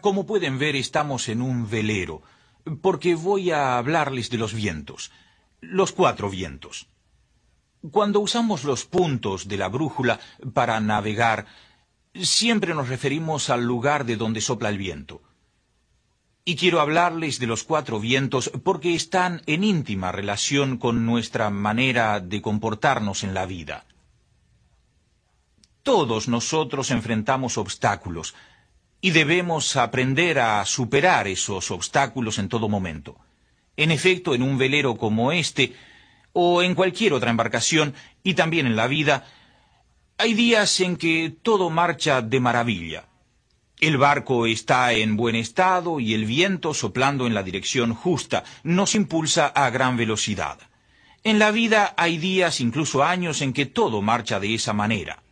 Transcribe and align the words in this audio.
Como 0.00 0.26
pueden 0.26 0.58
ver, 0.58 0.76
estamos 0.76 1.28
en 1.28 1.42
un 1.42 1.68
velero, 1.68 2.22
porque 2.80 3.14
voy 3.14 3.50
a 3.50 3.78
hablarles 3.78 4.30
de 4.30 4.38
los 4.38 4.54
vientos, 4.54 5.10
los 5.60 5.92
cuatro 5.92 6.30
vientos. 6.30 6.88
Cuando 7.90 8.20
usamos 8.20 8.64
los 8.64 8.84
puntos 8.84 9.48
de 9.48 9.56
la 9.56 9.68
brújula 9.68 10.18
para 10.52 10.80
navegar, 10.80 11.46
siempre 12.14 12.74
nos 12.74 12.88
referimos 12.88 13.50
al 13.50 13.64
lugar 13.64 14.04
de 14.04 14.16
donde 14.16 14.40
sopla 14.40 14.68
el 14.68 14.78
viento. 14.78 15.22
Y 16.44 16.56
quiero 16.56 16.80
hablarles 16.80 17.38
de 17.38 17.46
los 17.46 17.62
cuatro 17.62 18.00
vientos 18.00 18.50
porque 18.64 18.94
están 18.94 19.42
en 19.46 19.64
íntima 19.64 20.12
relación 20.12 20.78
con 20.78 21.04
nuestra 21.04 21.50
manera 21.50 22.20
de 22.20 22.40
comportarnos 22.40 23.22
en 23.22 23.34
la 23.34 23.46
vida. 23.46 23.84
Todos 25.82 26.26
nosotros 26.28 26.90
enfrentamos 26.90 27.58
obstáculos 27.58 28.34
y 29.00 29.10
debemos 29.10 29.76
aprender 29.76 30.38
a 30.40 30.64
superar 30.64 31.28
esos 31.28 31.70
obstáculos 31.70 32.38
en 32.38 32.48
todo 32.48 32.68
momento. 32.68 33.16
En 33.76 33.90
efecto, 33.90 34.34
en 34.34 34.42
un 34.42 34.58
velero 34.58 34.96
como 34.96 35.30
este, 35.32 35.74
o 36.32 36.62
en 36.62 36.74
cualquier 36.74 37.12
otra 37.12 37.30
embarcación, 37.30 37.94
y 38.22 38.34
también 38.34 38.66
en 38.66 38.76
la 38.76 38.88
vida, 38.88 39.26
hay 40.18 40.34
días 40.34 40.80
en 40.80 40.96
que 40.96 41.32
todo 41.42 41.70
marcha 41.70 42.22
de 42.22 42.40
maravilla. 42.40 43.04
El 43.80 43.96
barco 43.96 44.46
está 44.46 44.92
en 44.92 45.16
buen 45.16 45.36
estado 45.36 46.00
y 46.00 46.14
el 46.14 46.24
viento 46.24 46.74
soplando 46.74 47.28
en 47.28 47.34
la 47.34 47.44
dirección 47.44 47.94
justa 47.94 48.42
nos 48.64 48.96
impulsa 48.96 49.46
a 49.46 49.70
gran 49.70 49.96
velocidad. 49.96 50.58
En 51.22 51.38
la 51.38 51.52
vida 51.52 51.94
hay 51.96 52.18
días, 52.18 52.60
incluso 52.60 53.04
años, 53.04 53.40
en 53.40 53.52
que 53.52 53.66
todo 53.66 54.02
marcha 54.02 54.40
de 54.40 54.54
esa 54.54 54.72
manera. 54.72 55.22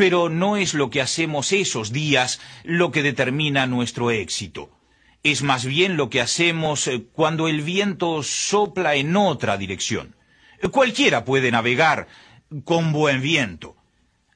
Pero 0.00 0.30
no 0.30 0.56
es 0.56 0.72
lo 0.72 0.88
que 0.88 1.02
hacemos 1.02 1.52
esos 1.52 1.92
días 1.92 2.40
lo 2.64 2.90
que 2.90 3.02
determina 3.02 3.66
nuestro 3.66 4.10
éxito. 4.10 4.70
Es 5.22 5.42
más 5.42 5.66
bien 5.66 5.98
lo 5.98 6.08
que 6.08 6.22
hacemos 6.22 6.86
eh, 6.86 7.04
cuando 7.12 7.48
el 7.48 7.60
viento 7.60 8.22
sopla 8.22 8.94
en 8.94 9.14
otra 9.14 9.58
dirección. 9.58 10.16
Cualquiera 10.70 11.26
puede 11.26 11.50
navegar 11.50 12.08
con 12.64 12.92
buen 12.92 13.20
viento. 13.20 13.76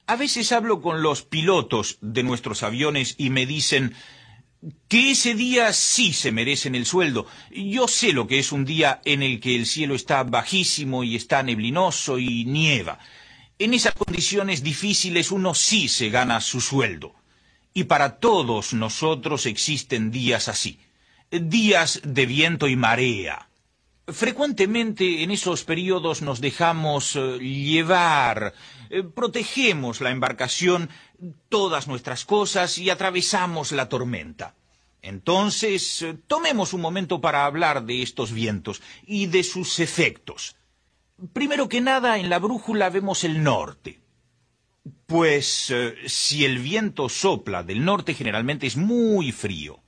A 0.06 0.16
veces 0.16 0.52
hablo 0.52 0.82
con 0.82 1.00
los 1.00 1.22
pilotos 1.22 1.96
de 2.02 2.24
nuestros 2.24 2.62
aviones 2.62 3.14
y 3.16 3.30
me 3.30 3.46
dicen 3.46 3.94
que 4.88 5.12
ese 5.12 5.34
día 5.34 5.72
sí 5.72 6.12
se 6.12 6.30
merecen 6.30 6.74
el 6.74 6.84
sueldo. 6.84 7.26
Yo 7.50 7.88
sé 7.88 8.12
lo 8.12 8.26
que 8.26 8.38
es 8.38 8.52
un 8.52 8.66
día 8.66 9.00
en 9.06 9.22
el 9.22 9.40
que 9.40 9.56
el 9.56 9.64
cielo 9.64 9.94
está 9.94 10.24
bajísimo 10.24 11.04
y 11.04 11.16
está 11.16 11.42
neblinoso 11.42 12.18
y 12.18 12.44
nieva. 12.44 12.98
En 13.58 13.72
esas 13.72 13.94
condiciones 13.94 14.62
difíciles 14.64 15.30
uno 15.30 15.54
sí 15.54 15.88
se 15.88 16.10
gana 16.10 16.40
su 16.40 16.60
sueldo. 16.60 17.14
Y 17.72 17.84
para 17.84 18.18
todos 18.18 18.72
nosotros 18.74 19.46
existen 19.46 20.10
días 20.10 20.48
así, 20.48 20.80
días 21.30 22.00
de 22.04 22.26
viento 22.26 22.66
y 22.68 22.76
marea. 22.76 23.48
Frecuentemente 24.06 25.22
en 25.22 25.30
esos 25.30 25.64
periodos 25.64 26.20
nos 26.20 26.40
dejamos 26.40 27.16
eh, 27.16 27.38
llevar, 27.38 28.54
eh, 28.90 29.02
protegemos 29.02 30.00
la 30.00 30.10
embarcación, 30.10 30.90
todas 31.48 31.88
nuestras 31.88 32.24
cosas 32.24 32.76
y 32.78 32.90
atravesamos 32.90 33.72
la 33.72 33.88
tormenta. 33.88 34.54
Entonces, 35.00 36.02
eh, 36.02 36.16
tomemos 36.26 36.72
un 36.74 36.80
momento 36.82 37.20
para 37.20 37.46
hablar 37.46 37.84
de 37.84 38.02
estos 38.02 38.32
vientos 38.32 38.82
y 39.06 39.26
de 39.26 39.42
sus 39.42 39.78
efectos. 39.80 40.56
Primero 41.32 41.68
que 41.68 41.80
nada, 41.80 42.18
en 42.18 42.28
la 42.28 42.38
brújula 42.38 42.90
vemos 42.90 43.24
el 43.24 43.42
norte. 43.42 44.00
Pues 45.06 45.72
si 46.06 46.44
el 46.44 46.58
viento 46.58 47.08
sopla 47.08 47.62
del 47.62 47.84
norte 47.84 48.14
generalmente 48.14 48.66
es 48.66 48.76
muy 48.76 49.32
frío. 49.32 49.80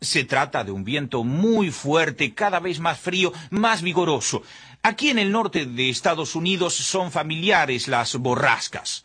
Se 0.00 0.24
trata 0.24 0.62
de 0.62 0.70
un 0.70 0.84
viento 0.84 1.24
muy 1.24 1.70
fuerte, 1.70 2.34
cada 2.34 2.60
vez 2.60 2.80
más 2.80 3.00
frío, 3.00 3.32
más 3.50 3.82
vigoroso. 3.82 4.42
Aquí 4.82 5.08
en 5.08 5.18
el 5.18 5.32
norte 5.32 5.66
de 5.66 5.90
Estados 5.90 6.36
Unidos 6.36 6.74
son 6.74 7.10
familiares 7.10 7.88
las 7.88 8.14
borrascas. 8.16 9.04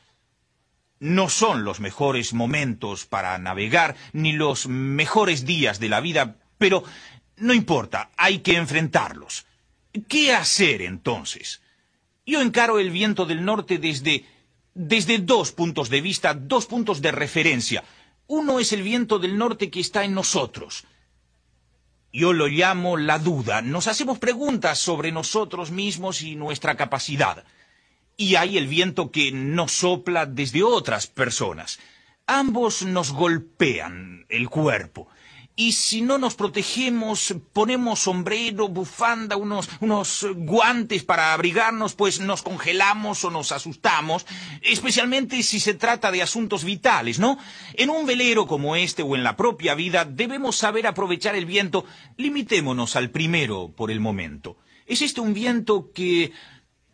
No 0.99 1.29
son 1.29 1.63
los 1.63 1.79
mejores 1.79 2.33
momentos 2.33 3.05
para 3.05 3.37
navegar, 3.39 3.95
ni 4.13 4.33
los 4.33 4.67
mejores 4.67 5.45
días 5.45 5.79
de 5.79 5.89
la 5.89 6.01
vida, 6.01 6.35
pero 6.59 6.83
no 7.37 7.53
importa, 7.55 8.11
hay 8.17 8.39
que 8.39 8.57
enfrentarlos. 8.57 9.47
¿Qué 10.07 10.33
hacer 10.33 10.81
entonces? 10.81 11.61
Yo 12.25 12.41
encaro 12.41 12.79
el 12.79 12.91
viento 12.91 13.25
del 13.25 13.43
norte 13.43 13.77
desde, 13.77 14.25
desde 14.73 15.19
dos 15.19 15.51
puntos 15.51 15.89
de 15.89 16.01
vista, 16.01 16.33
dos 16.33 16.65
puntos 16.65 17.01
de 17.01 17.11
referencia. 17.11 17.83
Uno 18.27 18.59
es 18.59 18.71
el 18.71 18.83
viento 18.83 19.19
del 19.19 19.37
norte 19.37 19.69
que 19.69 19.81
está 19.81 20.05
en 20.05 20.13
nosotros. 20.13 20.85
Yo 22.13 22.31
lo 22.33 22.47
llamo 22.47 22.95
la 22.97 23.19
duda. 23.19 23.61
Nos 23.61 23.87
hacemos 23.87 24.19
preguntas 24.19 24.79
sobre 24.79 25.11
nosotros 25.11 25.71
mismos 25.71 26.21
y 26.21 26.35
nuestra 26.35 26.75
capacidad. 26.75 27.43
Y 28.15 28.35
hay 28.35 28.57
el 28.57 28.67
viento 28.67 29.11
que 29.11 29.31
nos 29.31 29.71
sopla 29.71 30.25
desde 30.25 30.63
otras 30.63 31.07
personas. 31.07 31.79
Ambos 32.27 32.83
nos 32.83 33.11
golpean 33.11 34.25
el 34.29 34.49
cuerpo 34.49 35.09
y 35.61 35.73
si 35.73 36.01
no 36.01 36.17
nos 36.17 36.33
protegemos, 36.33 37.35
ponemos 37.53 37.99
sombrero, 37.99 38.67
bufanda, 38.67 39.37
unos, 39.37 39.69
unos 39.79 40.25
guantes 40.35 41.03
para 41.03 41.33
abrigarnos, 41.35 41.93
pues 41.93 42.19
nos 42.19 42.41
congelamos 42.41 43.23
o 43.25 43.29
nos 43.29 43.51
asustamos, 43.51 44.25
especialmente 44.63 45.43
si 45.43 45.59
se 45.59 45.75
trata 45.75 46.09
de 46.09 46.23
asuntos 46.23 46.63
vitales, 46.63 47.19
¿no? 47.19 47.37
En 47.75 47.91
un 47.91 48.07
velero 48.07 48.47
como 48.47 48.75
este 48.75 49.03
o 49.03 49.15
en 49.15 49.23
la 49.23 49.37
propia 49.37 49.75
vida 49.75 50.03
debemos 50.03 50.55
saber 50.55 50.87
aprovechar 50.87 51.35
el 51.35 51.45
viento. 51.45 51.85
Limitémonos 52.17 52.95
al 52.95 53.11
primero 53.11 53.71
por 53.71 53.91
el 53.91 53.99
momento. 53.99 54.57
Es 54.87 55.03
este 55.03 55.21
un 55.21 55.35
viento 55.35 55.91
que 55.93 56.31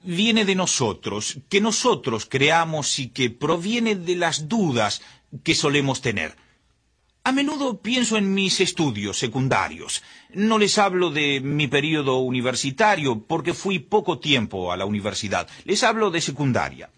viene 0.03 0.43
de 0.43 0.55
nosotros, 0.55 1.39
que 1.47 1.61
nosotros 1.61 2.25
creamos 2.25 2.99
y 2.99 3.11
que 3.11 3.29
proviene 3.29 3.95
de 3.95 4.17
las 4.17 4.49
dudas 4.49 5.01
que 5.45 5.55
solemos 5.55 6.01
tener. 6.01 6.35
A 7.27 7.33
menudo 7.33 7.81
pienso 7.81 8.15
en 8.15 8.33
mis 8.33 8.61
estudios 8.61 9.19
secundarios. 9.19 10.01
No 10.33 10.57
les 10.57 10.77
hablo 10.77 11.09
de 11.11 11.41
mi 11.41 11.67
periodo 11.67 12.19
universitario 12.19 13.19
porque 13.27 13.53
fui 13.53 13.79
poco 13.79 14.17
tiempo 14.19 14.71
a 14.71 14.77
la 14.77 14.85
universidad. 14.85 15.45
Les 15.65 15.83
hablo 15.83 16.09
de 16.09 16.21
secundaria. 16.21 16.89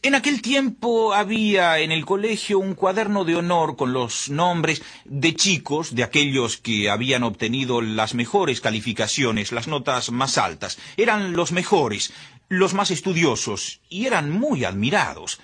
En 0.00 0.14
aquel 0.14 0.40
tiempo 0.40 1.12
había 1.12 1.78
en 1.80 1.92
el 1.92 2.06
colegio 2.06 2.58
un 2.58 2.72
cuaderno 2.74 3.26
de 3.26 3.36
honor 3.36 3.76
con 3.76 3.92
los 3.92 4.30
nombres 4.30 4.80
de 5.04 5.34
chicos, 5.34 5.94
de 5.94 6.04
aquellos 6.04 6.56
que 6.56 6.88
habían 6.88 7.22
obtenido 7.22 7.82
las 7.82 8.14
mejores 8.14 8.62
calificaciones, 8.62 9.52
las 9.52 9.68
notas 9.68 10.10
más 10.10 10.38
altas. 10.38 10.78
Eran 10.96 11.34
los 11.34 11.52
mejores, 11.52 12.14
los 12.48 12.72
más 12.72 12.90
estudiosos, 12.90 13.82
y 13.90 14.06
eran 14.06 14.30
muy 14.30 14.64
admirados, 14.64 15.38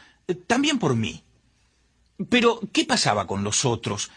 también 0.46 0.78
por 0.78 0.96
mí. 0.96 1.22
Pero, 2.28 2.60
¿qué 2.72 2.84
pasaba 2.84 3.28
con 3.28 3.44
los 3.44 3.64
otros? 3.64 4.10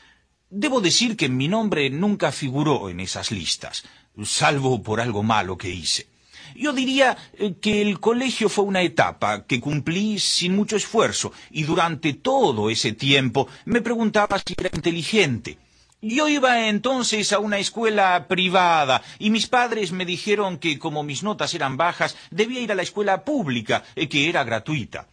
Debo 0.49 0.81
decir 0.81 1.15
que 1.15 1.29
mi 1.29 1.47
nombre 1.47 1.89
nunca 1.91 2.31
figuró 2.31 2.89
en 2.89 2.99
esas 2.99 3.29
listas, 3.31 3.83
salvo 4.23 4.81
por 4.81 4.99
algo 4.99 5.21
malo 5.21 5.55
que 5.55 5.69
hice. 5.69 6.07
Yo 6.55 6.73
diría 6.73 7.15
eh, 7.33 7.53
que 7.61 7.81
el 7.81 7.99
colegio 7.99 8.49
fue 8.49 8.65
una 8.65 8.81
etapa 8.81 9.45
que 9.45 9.61
cumplí 9.61 10.17
sin 10.19 10.55
mucho 10.55 10.75
esfuerzo 10.77 11.31
y 11.51 11.63
durante 11.63 12.13
todo 12.13 12.71
ese 12.71 12.91
tiempo 12.91 13.47
me 13.65 13.81
preguntaba 13.81 14.39
si 14.39 14.55
era 14.57 14.71
inteligente. 14.73 15.57
Yo 16.01 16.27
iba 16.27 16.67
entonces 16.67 17.31
a 17.31 17.37
una 17.39 17.59
escuela 17.59 18.25
privada 18.27 19.03
y 19.19 19.29
mis 19.29 19.45
padres 19.45 19.91
me 19.91 20.05
dijeron 20.05 20.57
que 20.57 20.79
como 20.79 21.03
mis 21.03 21.21
notas 21.21 21.53
eran 21.53 21.77
bajas 21.77 22.17
debía 22.31 22.61
ir 22.61 22.71
a 22.71 22.75
la 22.75 22.81
escuela 22.81 23.23
pública, 23.23 23.83
eh, 23.95 24.09
que 24.09 24.27
era 24.27 24.43
gratuita. 24.43 25.07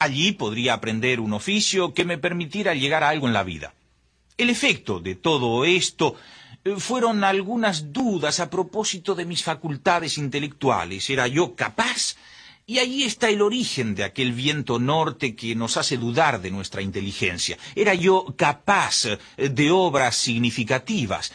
Allí 0.00 0.32
podría 0.32 0.72
aprender 0.72 1.20
un 1.20 1.34
oficio 1.34 1.92
que 1.92 2.06
me 2.06 2.16
permitiera 2.16 2.74
llegar 2.74 3.04
a 3.04 3.10
algo 3.10 3.26
en 3.26 3.34
la 3.34 3.42
vida. 3.42 3.74
El 4.38 4.48
efecto 4.48 4.98
de 4.98 5.14
todo 5.14 5.66
esto 5.66 6.16
eh, 6.64 6.76
fueron 6.78 7.22
algunas 7.22 7.92
dudas 7.92 8.40
a 8.40 8.48
propósito 8.48 9.14
de 9.14 9.26
mis 9.26 9.44
facultades 9.44 10.16
intelectuales. 10.16 11.10
¿Era 11.10 11.26
yo 11.26 11.54
capaz? 11.54 12.16
Y 12.70 12.78
allí 12.78 13.02
está 13.02 13.28
el 13.28 13.42
origen 13.42 13.96
de 13.96 14.04
aquel 14.04 14.32
viento 14.32 14.78
norte 14.78 15.34
que 15.34 15.56
nos 15.56 15.76
hace 15.76 15.96
dudar 15.96 16.40
de 16.40 16.52
nuestra 16.52 16.82
inteligencia. 16.82 17.58
¿Era 17.74 17.94
yo 17.94 18.32
capaz 18.36 19.06
eh, 19.06 19.18
de 19.48 19.72
obras 19.72 20.14
significativas? 20.14 21.32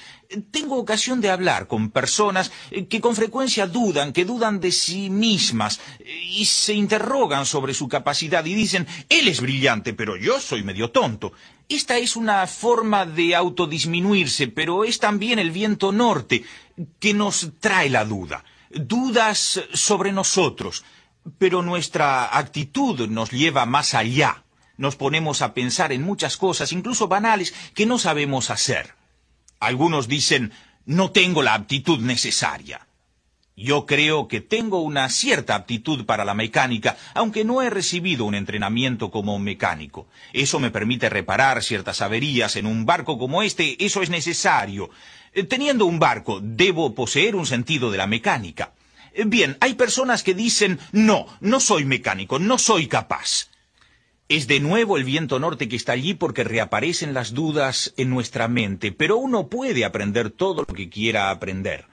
Tengo 0.50 0.78
ocasión 0.78 1.20
de 1.20 1.30
hablar 1.30 1.68
con 1.68 1.92
personas 1.92 2.54
eh, 2.72 2.86
que 2.88 3.02
con 3.02 3.18
frecuencia 3.18 3.68
dudan, 3.68 4.14
que 4.14 4.24
dudan 4.24 4.62
de 4.62 4.72
sí 4.72 5.10
mismas 5.10 5.82
eh, 6.00 6.24
y 6.24 6.46
se 6.46 6.74
interrogan 6.74 7.46
sobre 7.46 7.74
su 7.74 7.90
capacidad 7.90 8.46
y 8.46 8.54
dicen, 8.54 8.88
él 9.10 9.28
es 9.28 9.42
brillante, 9.42 9.94
pero 9.94 10.16
yo 10.16 10.40
soy 10.40 10.64
medio 10.64 10.92
tonto. 10.92 11.34
Esta 11.68 11.98
es 11.98 12.16
una 12.16 12.48
forma 12.48 13.06
de 13.06 13.36
autodisminuirse, 13.36 14.48
pero 14.48 14.86
es 14.86 15.00
también 15.00 15.40
el 15.40 15.52
viento 15.52 15.92
norte 15.92 16.46
que 16.98 17.14
nos 17.14 17.50
trae 17.60 17.90
la 17.90 18.06
duda. 18.06 18.46
Dudas 18.70 19.62
sobre 19.74 20.14
nosotros, 20.14 20.84
pero 21.38 21.62
nuestra 21.62 22.38
actitud 22.38 23.08
nos 23.10 23.32
lleva 23.32 23.66
más 23.66 23.94
allá 23.94 24.46
Nos 24.78 24.96
ponemos 24.96 25.42
a 25.42 25.54
pensar 25.54 25.94
en 25.94 26.04
muchas 26.04 26.38
cosas, 26.38 26.72
incluso 26.74 27.08
banales, 27.08 27.54
que 27.74 27.86
no 27.86 27.98
sabemos 27.98 28.50
hacer. 28.50 28.94
Algunos 29.60 30.08
dicen, 30.08 30.52
no 30.86 31.12
tengo 31.12 31.42
la 31.42 31.54
aptitud 31.54 32.00
necesaria. 32.00 32.86
Yo 33.56 33.86
creo 33.86 34.28
que 34.28 34.42
tengo 34.42 34.82
una 34.82 35.08
cierta 35.10 35.56
aptitud 35.56 36.06
para 36.06 36.26
la 36.26 36.34
mecánica, 36.34 36.98
aunque 37.14 37.46
no 37.46 37.62
he 37.62 37.70
recibido 37.70 38.26
un 38.26 38.36
entrenamiento 38.36 39.12
como 39.12 39.40
mecánico. 39.40 40.08
Eso 40.34 40.60
me 40.60 40.72
permite 40.72 41.08
reparar 41.10 41.64
ciertas 41.64 42.02
averías 42.02 42.58
en 42.58 42.66
un 42.66 42.86
barco 42.86 43.18
como 43.18 43.44
este, 43.44 43.82
eso 43.86 44.02
es 44.02 44.10
necesario. 44.10 44.90
Eh, 45.32 45.44
teniendo 45.46 45.86
un 45.86 46.00
barco, 46.00 46.42
debo 46.44 46.94
poseer 46.94 47.38
un 47.38 47.46
sentido 47.46 47.92
de 47.92 47.98
la 47.98 48.08
mecánica. 48.08 48.74
Bien, 49.26 49.58
hay 49.62 49.76
personas 49.76 50.24
que 50.24 50.34
dicen, 50.34 50.80
no, 50.92 51.28
no 51.40 51.60
soy 51.60 51.86
mecánico, 51.86 52.38
no 52.38 52.58
soy 52.58 52.88
capaz. 52.88 53.50
Es 54.28 54.48
de 54.48 54.60
nuevo 54.60 54.98
el 54.98 55.04
viento 55.04 55.40
norte 55.40 55.70
que 55.70 55.76
está 55.76 55.94
allí 55.94 56.16
porque 56.16 56.44
reaparecen 56.44 57.14
las 57.14 57.34
dudas 57.34 57.94
en 57.96 58.10
nuestra 58.10 58.48
mente, 58.48 58.92
pero 58.92 59.18
uno 59.18 59.48
puede 59.48 59.86
aprender 59.86 60.32
todo 60.32 60.66
lo 60.68 60.74
que 60.74 60.90
quiera 60.90 61.30
aprender. 61.30 61.86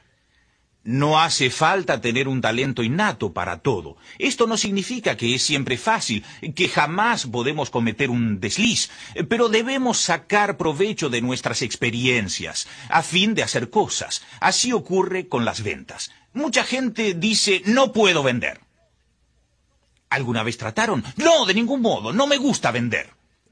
No 0.84 1.20
hace 1.20 1.50
falta 1.50 2.00
tener 2.00 2.26
un 2.26 2.40
talento 2.40 2.82
innato 2.82 3.32
para 3.32 3.58
todo. 3.58 3.96
Esto 4.18 4.48
no 4.48 4.56
significa 4.56 5.16
que 5.16 5.34
es 5.34 5.42
siempre 5.42 5.76
fácil, 5.76 6.24
que 6.56 6.68
jamás 6.68 7.26
podemos 7.26 7.70
cometer 7.70 8.10
un 8.10 8.40
desliz, 8.40 8.90
pero 9.28 9.48
debemos 9.48 9.98
sacar 9.98 10.56
provecho 10.56 11.08
de 11.08 11.20
nuestras 11.20 11.62
experiencias 11.62 12.66
a 12.88 13.02
fin 13.02 13.34
de 13.34 13.44
hacer 13.44 13.70
cosas. 13.70 14.22
Así 14.40 14.72
ocurre 14.72 15.28
con 15.28 15.44
las 15.44 15.62
ventas. 15.62 16.10
Mucha 16.34 16.64
gente 16.64 17.14
dice, 17.14 17.62
no 17.66 17.92
puedo 17.92 18.22
vender. 18.22 18.60
¿Alguna 20.08 20.42
vez 20.42 20.58
trataron? 20.58 21.04
No, 21.16 21.46
de 21.46 21.54
ningún 21.54 21.80
modo, 21.80 22.12
no 22.12 22.26
me 22.26 22.36
gusta 22.36 22.70
vender. 22.70 23.10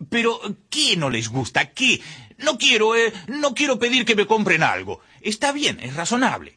Pero, 0.08 0.40
¿qué 0.70 0.96
no 0.96 1.10
les 1.10 1.28
gusta? 1.28 1.70
¿Qué? 1.70 2.00
No 2.38 2.58
quiero, 2.58 2.96
eh, 2.96 3.12
no 3.28 3.54
quiero 3.54 3.78
pedir 3.78 4.04
que 4.04 4.16
me 4.16 4.26
compren 4.26 4.62
algo. 4.62 5.00
Está 5.20 5.52
bien, 5.52 5.78
es 5.80 5.94
razonable. 5.94 6.56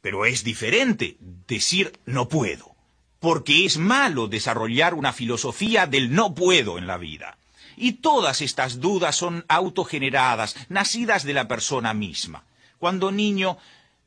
Pero 0.00 0.24
es 0.24 0.44
diferente 0.44 1.16
decir 1.20 1.98
no 2.06 2.28
puedo, 2.28 2.76
porque 3.18 3.64
es 3.64 3.76
malo 3.76 4.28
desarrollar 4.28 4.94
una 4.94 5.12
filosofía 5.12 5.86
del 5.86 6.14
no 6.14 6.34
puedo 6.34 6.78
en 6.78 6.86
la 6.86 6.96
vida. 6.96 7.38
Y 7.76 7.92
todas 7.94 8.40
estas 8.40 8.80
dudas 8.80 9.16
son 9.16 9.44
autogeneradas, 9.48 10.56
nacidas 10.68 11.24
de 11.24 11.34
la 11.34 11.46
persona 11.46 11.92
misma. 11.92 12.44
Cuando 12.78 13.10
niño, 13.10 13.58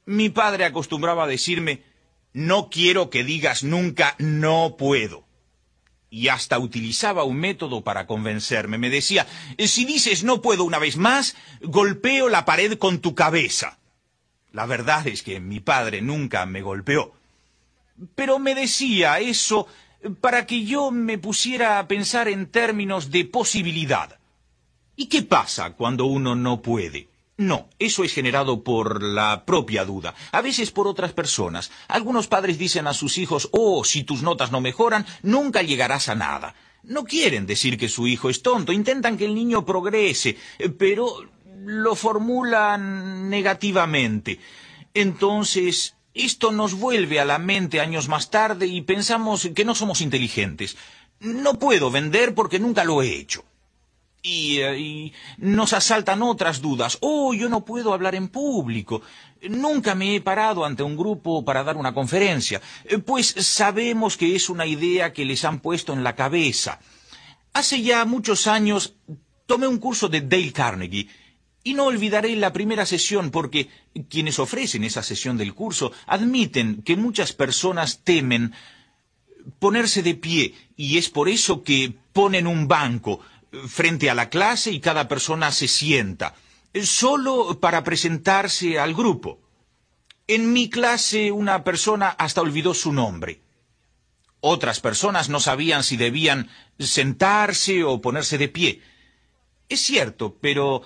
mi 0.09 0.29
padre 0.29 0.65
acostumbraba 0.65 1.25
a 1.25 1.27
decirme, 1.27 1.83
no 2.33 2.71
quiero 2.71 3.11
que 3.11 3.23
digas 3.23 3.63
nunca 3.63 4.15
no 4.17 4.75
puedo. 4.75 5.27
Y 6.09 6.29
hasta 6.29 6.57
utilizaba 6.57 7.23
un 7.23 7.37
método 7.37 7.83
para 7.83 8.07
convencerme. 8.07 8.79
Me 8.79 8.89
decía, 8.89 9.27
si 9.59 9.85
dices 9.85 10.23
no 10.23 10.41
puedo 10.41 10.63
una 10.63 10.79
vez 10.79 10.97
más, 10.97 11.35
golpeo 11.61 12.27
la 12.27 12.43
pared 12.43 12.79
con 12.79 13.01
tu 13.01 13.13
cabeza. 13.13 13.77
La 14.51 14.65
verdad 14.65 15.05
es 15.05 15.21
que 15.21 15.39
mi 15.39 15.59
padre 15.59 16.01
nunca 16.01 16.43
me 16.47 16.63
golpeó. 16.63 17.13
Pero 18.15 18.39
me 18.39 18.55
decía 18.55 19.19
eso 19.19 19.67
para 20.21 20.47
que 20.47 20.65
yo 20.65 20.89
me 20.89 21.19
pusiera 21.19 21.77
a 21.77 21.87
pensar 21.87 22.27
en 22.27 22.47
términos 22.47 23.11
de 23.11 23.25
posibilidad. 23.25 24.17
¿Y 24.95 25.05
qué 25.05 25.21
pasa 25.21 25.73
cuando 25.73 26.05
uno 26.05 26.33
no 26.35 26.63
puede? 26.63 27.08
No, 27.39 27.69
eso 27.79 28.03
es 28.03 28.13
generado 28.13 28.65
por 28.65 29.01
la 29.01 29.45
propia 29.45 29.85
duda, 29.85 30.13
a 30.33 30.41
veces 30.41 30.71
por 30.71 30.87
otras 30.87 31.13
personas. 31.13 31.71
Algunos 31.87 32.27
padres 32.27 32.57
dicen 32.57 32.85
a 32.85 32.93
sus 32.93 33.17
hijos, 33.17 33.47
oh, 33.53 33.85
si 33.85 34.03
tus 34.03 34.23
notas 34.23 34.51
no 34.51 34.59
mejoran, 34.59 35.05
nunca 35.23 35.61
llegarás 35.61 36.09
a 36.09 36.15
nada. 36.15 36.53
No 36.83 37.05
quieren 37.05 37.45
decir 37.45 37.77
que 37.77 37.87
su 37.87 38.07
hijo 38.07 38.29
es 38.29 38.41
tonto, 38.41 38.73
intentan 38.73 39.17
que 39.17 39.23
el 39.23 39.35
niño 39.35 39.65
progrese, 39.65 40.35
pero 40.77 41.15
lo 41.63 41.95
formulan 41.95 43.29
negativamente. 43.29 44.41
Entonces, 44.93 45.95
esto 46.13 46.51
nos 46.51 46.73
vuelve 46.73 47.21
a 47.21 47.25
la 47.25 47.39
mente 47.39 47.79
años 47.79 48.09
más 48.09 48.31
tarde 48.31 48.67
y 48.67 48.81
pensamos 48.81 49.47
que 49.55 49.63
no 49.63 49.75
somos 49.75 50.01
inteligentes. 50.01 50.75
No 51.21 51.57
puedo 51.57 51.89
vender 51.89 52.35
porque 52.35 52.59
nunca 52.59 52.83
lo 52.83 53.01
he 53.01 53.15
hecho. 53.15 53.45
Y, 54.21 54.59
eh, 54.59 54.77
y, 54.79 55.13
nos 55.37 55.73
asaltan 55.73 56.21
otras 56.21 56.61
dudas. 56.61 56.97
Oh, 57.01 57.33
yo 57.33 57.47
no 57.47 57.63
puedo 57.63 57.93
hablar 57.93 58.15
en 58.15 58.27
público. 58.27 59.01
Nunca 59.49 59.95
me 59.95 60.15
he 60.15 60.21
parado 60.21 60.65
ante 60.65 60.83
un 60.83 60.97
grupo 60.97 61.45
para 61.45 61.63
dar 61.63 61.77
una 61.77 61.93
conferencia. 61.93 62.61
Eh, 62.83 62.97
pues 62.97 63.27
sabemos 63.27 64.17
que 64.17 64.35
es 64.35 64.49
una 64.49 64.65
idea 64.65 65.13
que 65.13 65.23
les 65.25 65.45
han 65.45 65.59
puesto 65.59 65.93
en 65.93 66.03
la 66.03 66.15
cabeza. 66.15 66.79
Hace 67.53 67.81
ya 67.81 68.03
muchos 68.05 68.47
años 68.47 68.95
tomé 69.45 69.67
un 69.67 69.79
curso 69.79 70.09
de 70.09 70.21
Dale 70.21 70.51
Carnegie 70.51 71.07
y 71.63 71.73
no 71.73 71.85
olvidaré 71.85 72.35
la 72.35 72.53
primera 72.53 72.85
sesión 72.85 73.31
porque 73.31 73.69
quienes 74.09 74.39
ofrecen 74.39 74.83
esa 74.83 75.03
sesión 75.03 75.37
del 75.37 75.53
curso 75.53 75.91
admiten 76.05 76.81
que 76.83 76.95
muchas 76.95 77.33
personas 77.33 78.03
temen 78.03 78.53
ponerse 79.59 80.03
de 80.03 80.15
pie 80.15 80.53
y 80.75 80.97
es 80.97 81.09
por 81.09 81.29
eso 81.29 81.63
que 81.63 81.93
ponen 82.13 82.47
un 82.47 82.67
banco 82.67 83.19
frente 83.67 84.09
a 84.09 84.15
la 84.15 84.29
clase 84.29 84.71
y 84.71 84.79
cada 84.79 85.07
persona 85.07 85.51
se 85.51 85.67
sienta, 85.67 86.35
solo 86.83 87.59
para 87.59 87.83
presentarse 87.83 88.79
al 88.79 88.93
grupo. 88.93 89.39
En 90.27 90.53
mi 90.53 90.69
clase 90.69 91.31
una 91.31 91.63
persona 91.63 92.09
hasta 92.09 92.41
olvidó 92.41 92.73
su 92.73 92.93
nombre. 92.93 93.41
Otras 94.41 94.79
personas 94.79 95.27
no 95.29 95.39
sabían 95.39 95.83
si 95.83 95.97
debían 95.97 96.49
sentarse 96.77 97.83
o 97.83 97.99
ponerse 97.99 98.37
de 98.37 98.47
pie. 98.47 98.81
Es 99.67 99.81
cierto, 99.81 100.37
pero 100.39 100.83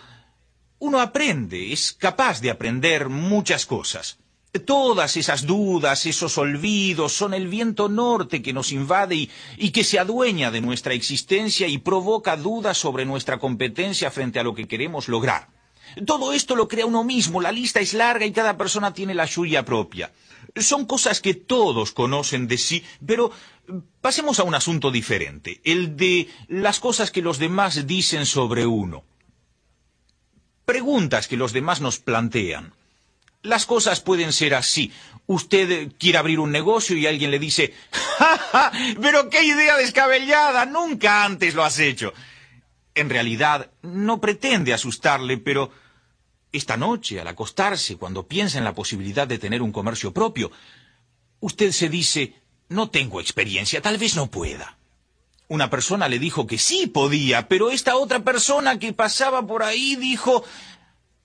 uno 0.80 1.00
aprende, 1.00 1.72
es 1.72 1.94
capaz 1.94 2.42
de 2.42 2.50
aprender 2.50 3.10
muchas 3.10 3.66
cosas. 3.66 4.18
Todas 4.66 5.18
esas 5.18 5.48
dudas, 5.48 6.06
esos 6.06 6.38
olvidos, 6.38 7.14
son 7.14 7.34
el 7.34 7.48
viento 7.48 7.90
norte 7.90 8.44
que 8.44 8.54
nos 8.54 8.72
invade 8.72 9.30
y, 9.58 9.72
que 9.72 9.84
se 9.84 9.98
adueña 9.98 10.52
de 10.52 10.62
nuestra 10.62 10.94
existencia 10.94 11.68
y 11.68 11.80
provoca 11.80 12.38
dudas 12.38 12.78
sobre 12.78 13.06
nuestra 13.06 13.40
competencia 13.40 14.12
frente 14.12 14.40
a 14.40 14.44
lo 14.44 14.54
que 14.54 14.68
queremos 14.68 15.08
lograr. 15.08 15.50
Todo 16.06 16.34
esto 16.34 16.56
lo 16.56 16.68
crea 16.68 16.86
uno 16.86 17.04
mismo, 17.04 17.42
la 17.42 17.52
lista 17.52 17.80
es 17.80 17.94
larga 17.94 18.26
y 18.26 18.32
cada 18.32 18.56
persona 18.56 18.94
tiene 18.94 19.16
la 19.16 19.26
suya 19.26 19.66
propia. 19.66 20.12
Son 20.56 20.86
cosas 20.86 21.20
que 21.20 21.34
todos 21.34 21.92
conocen 21.92 22.48
de 22.48 22.58
sí, 22.60 22.84
pero 23.06 23.32
pasemos 24.02 24.40
a 24.40 24.44
un 24.44 24.54
asunto 24.54 24.92
diferente, 24.92 25.62
el 25.64 25.98
de 25.98 26.30
las 26.48 26.80
cosas 26.80 27.10
que 27.10 27.24
los 27.24 27.40
demás 27.40 27.88
dicen 27.88 28.26
sobre 28.28 28.68
uno 28.68 29.04
preguntas 30.66 31.28
que 31.28 31.38
los 31.38 31.54
demás 31.54 31.82
nos 31.82 32.00
plantean. 32.00 32.74
Las 33.44 33.66
cosas 33.66 34.00
pueden 34.00 34.34
ser 34.34 34.56
así. 34.56 34.92
Usted 35.28 35.92
quiere 36.00 36.18
abrir 36.18 36.40
un 36.40 36.52
negocio 36.52 36.98
y 36.98 37.08
alguien 37.08 37.30
le 37.30 37.40
dice, 37.40 37.74
¡Ja, 37.92 38.38
ja! 38.38 38.72
Pero 39.02 39.30
qué 39.30 39.44
idea 39.44 39.78
descabellada. 39.78 40.66
Nunca 40.66 41.26
antes 41.26 41.54
lo 41.54 41.64
has 41.64 41.78
hecho. 41.80 42.14
En 42.96 43.10
realidad, 43.10 43.70
no 43.82 44.22
pretende 44.22 44.74
asustarle, 44.74 45.38
pero 45.38 45.72
esta 46.54 46.78
noche, 46.78 47.20
al 47.20 47.28
acostarse, 47.28 47.98
cuando 47.98 48.28
piensa 48.28 48.60
en 48.60 48.64
la 48.64 48.76
posibilidad 48.76 49.28
de 49.28 49.40
tener 49.40 49.62
un 49.62 49.72
comercio 49.72 50.14
propio, 50.14 50.52
usted 51.40 51.72
se 51.72 51.90
dice, 51.90 52.36
no 52.70 52.90
tengo 52.90 53.20
experiencia, 53.20 53.82
tal 53.82 53.98
vez 53.98 54.16
no 54.16 54.28
pueda. 54.28 54.78
Una 55.48 55.70
persona 55.70 56.08
le 56.08 56.20
dijo 56.20 56.48
que 56.48 56.58
sí 56.58 56.88
podía, 56.88 57.48
pero 57.48 57.72
esta 57.72 57.98
otra 57.98 58.24
persona 58.24 58.80
que 58.80 58.94
pasaba 58.94 59.46
por 59.46 59.64
ahí 59.64 59.96
dijo, 59.96 60.44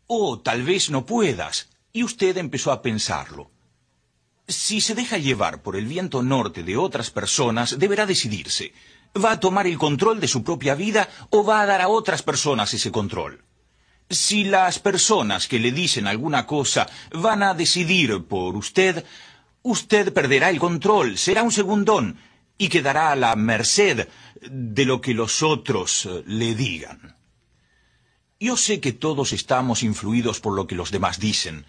oh, 0.06 0.40
tal 0.40 0.62
vez 0.62 0.90
no 0.90 1.06
puedas. 1.06 1.67
Y 1.92 2.02
usted 2.02 2.36
empezó 2.36 2.72
a 2.72 2.82
pensarlo. 2.82 3.50
Si 4.46 4.80
se 4.80 4.94
deja 4.94 5.18
llevar 5.18 5.62
por 5.62 5.76
el 5.76 5.86
viento 5.86 6.22
norte 6.22 6.62
de 6.62 6.76
otras 6.76 7.10
personas, 7.10 7.78
deberá 7.78 8.06
decidirse. 8.06 8.72
¿Va 9.22 9.32
a 9.32 9.40
tomar 9.40 9.66
el 9.66 9.78
control 9.78 10.20
de 10.20 10.28
su 10.28 10.42
propia 10.42 10.74
vida 10.74 11.08
o 11.30 11.44
va 11.44 11.60
a 11.60 11.66
dar 11.66 11.80
a 11.80 11.88
otras 11.88 12.22
personas 12.22 12.72
ese 12.72 12.90
control? 12.90 13.44
Si 14.10 14.44
las 14.44 14.78
personas 14.78 15.48
que 15.48 15.58
le 15.58 15.70
dicen 15.70 16.06
alguna 16.06 16.46
cosa 16.46 16.88
van 17.12 17.42
a 17.42 17.52
decidir 17.52 18.24
por 18.24 18.56
usted, 18.56 19.04
usted 19.62 20.12
perderá 20.14 20.48
el 20.48 20.58
control, 20.58 21.18
será 21.18 21.42
un 21.42 21.52
segundón, 21.52 22.18
y 22.56 22.68
quedará 22.68 23.12
a 23.12 23.16
la 23.16 23.36
merced 23.36 24.08
de 24.42 24.84
lo 24.84 25.00
que 25.00 25.14
los 25.14 25.42
otros 25.42 26.06
eh, 26.06 26.22
le 26.26 26.54
digan. 26.54 27.17
Yo 28.40 28.56
sé 28.56 28.78
que 28.78 28.92
todos 28.92 29.32
estamos 29.32 29.82
influidos 29.82 30.38
por 30.38 30.54
lo 30.54 30.68
que 30.68 30.76
los 30.76 30.92
demás 30.92 31.18
dicen, 31.18 31.66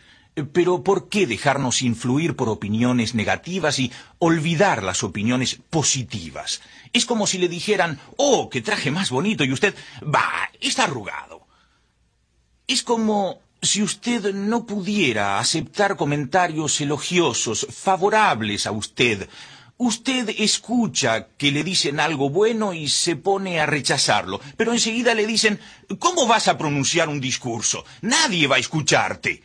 pero 0.53 0.83
¿por 0.83 1.09
qué 1.09 1.25
dejarnos 1.25 1.81
influir 1.81 2.35
por 2.35 2.47
opiniones 2.47 3.15
negativas 3.15 3.79
y 3.79 3.91
olvidar 4.19 4.83
las 4.83 5.03
opiniones 5.03 5.59
positivas? 5.71 6.61
Es 6.93 7.07
como 7.07 7.25
si 7.25 7.39
le 7.39 7.47
dijeran, 7.47 7.99
oh, 8.17 8.51
qué 8.51 8.61
traje 8.61 8.91
más 8.91 9.09
bonito 9.09 9.43
y 9.43 9.51
usted, 9.51 9.73
bah, 10.05 10.51
está 10.61 10.83
arrugado. 10.83 11.47
Es 12.67 12.83
como 12.83 13.39
si 13.63 13.81
usted 13.81 14.31
no 14.35 14.67
pudiera 14.67 15.39
aceptar 15.39 15.97
comentarios 15.97 16.79
elogiosos, 16.81 17.65
favorables 17.71 18.67
a 18.67 18.71
usted, 18.71 19.27
Usted 19.81 20.35
escucha 20.37 21.29
que 21.37 21.53
le 21.53 21.63
dicen 21.63 22.01
algo 22.01 22.29
bueno 22.29 22.73
y 22.73 22.89
se 22.89 23.15
pone 23.15 23.61
a 23.61 23.65
rechazarlo, 23.65 24.41
pero 24.57 24.73
enseguida 24.73 25.15
le 25.15 25.25
dicen, 25.25 25.57
¿cómo 25.99 26.27
vas 26.27 26.49
a 26.49 26.57
pronunciar 26.57 27.07
un 27.07 27.21
discurso? 27.21 27.85
Nadie 28.01 28.45
va 28.47 28.57
a 28.57 28.59
escucharte. 28.59 29.41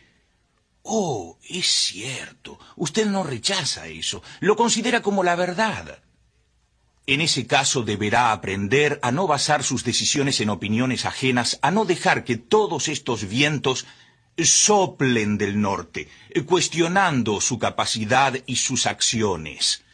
Oh, 0.83 1.37
es 1.47 1.67
cierto, 1.67 2.59
usted 2.75 3.05
no 3.05 3.23
rechaza 3.23 3.87
eso, 3.87 4.21
lo 4.41 4.57
considera 4.57 5.01
como 5.01 5.23
la 5.23 5.37
verdad. 5.37 5.99
En 7.07 7.21
ese 7.21 7.47
caso 7.47 7.83
deberá 7.83 8.33
aprender 8.33 8.99
a 9.03 9.13
no 9.13 9.27
basar 9.27 9.63
sus 9.63 9.85
decisiones 9.85 10.41
en 10.41 10.49
opiniones 10.49 11.05
ajenas, 11.05 11.59
a 11.61 11.71
no 11.71 11.85
dejar 11.85 12.25
que 12.25 12.35
todos 12.35 12.89
estos 12.89 13.29
vientos 13.29 13.85
soplen 14.37 15.37
del 15.37 15.61
norte, 15.61 16.09
cuestionando 16.45 17.39
su 17.39 17.57
capacidad 17.57 18.35
y 18.45 18.57
sus 18.57 18.85
acciones. 18.85 19.84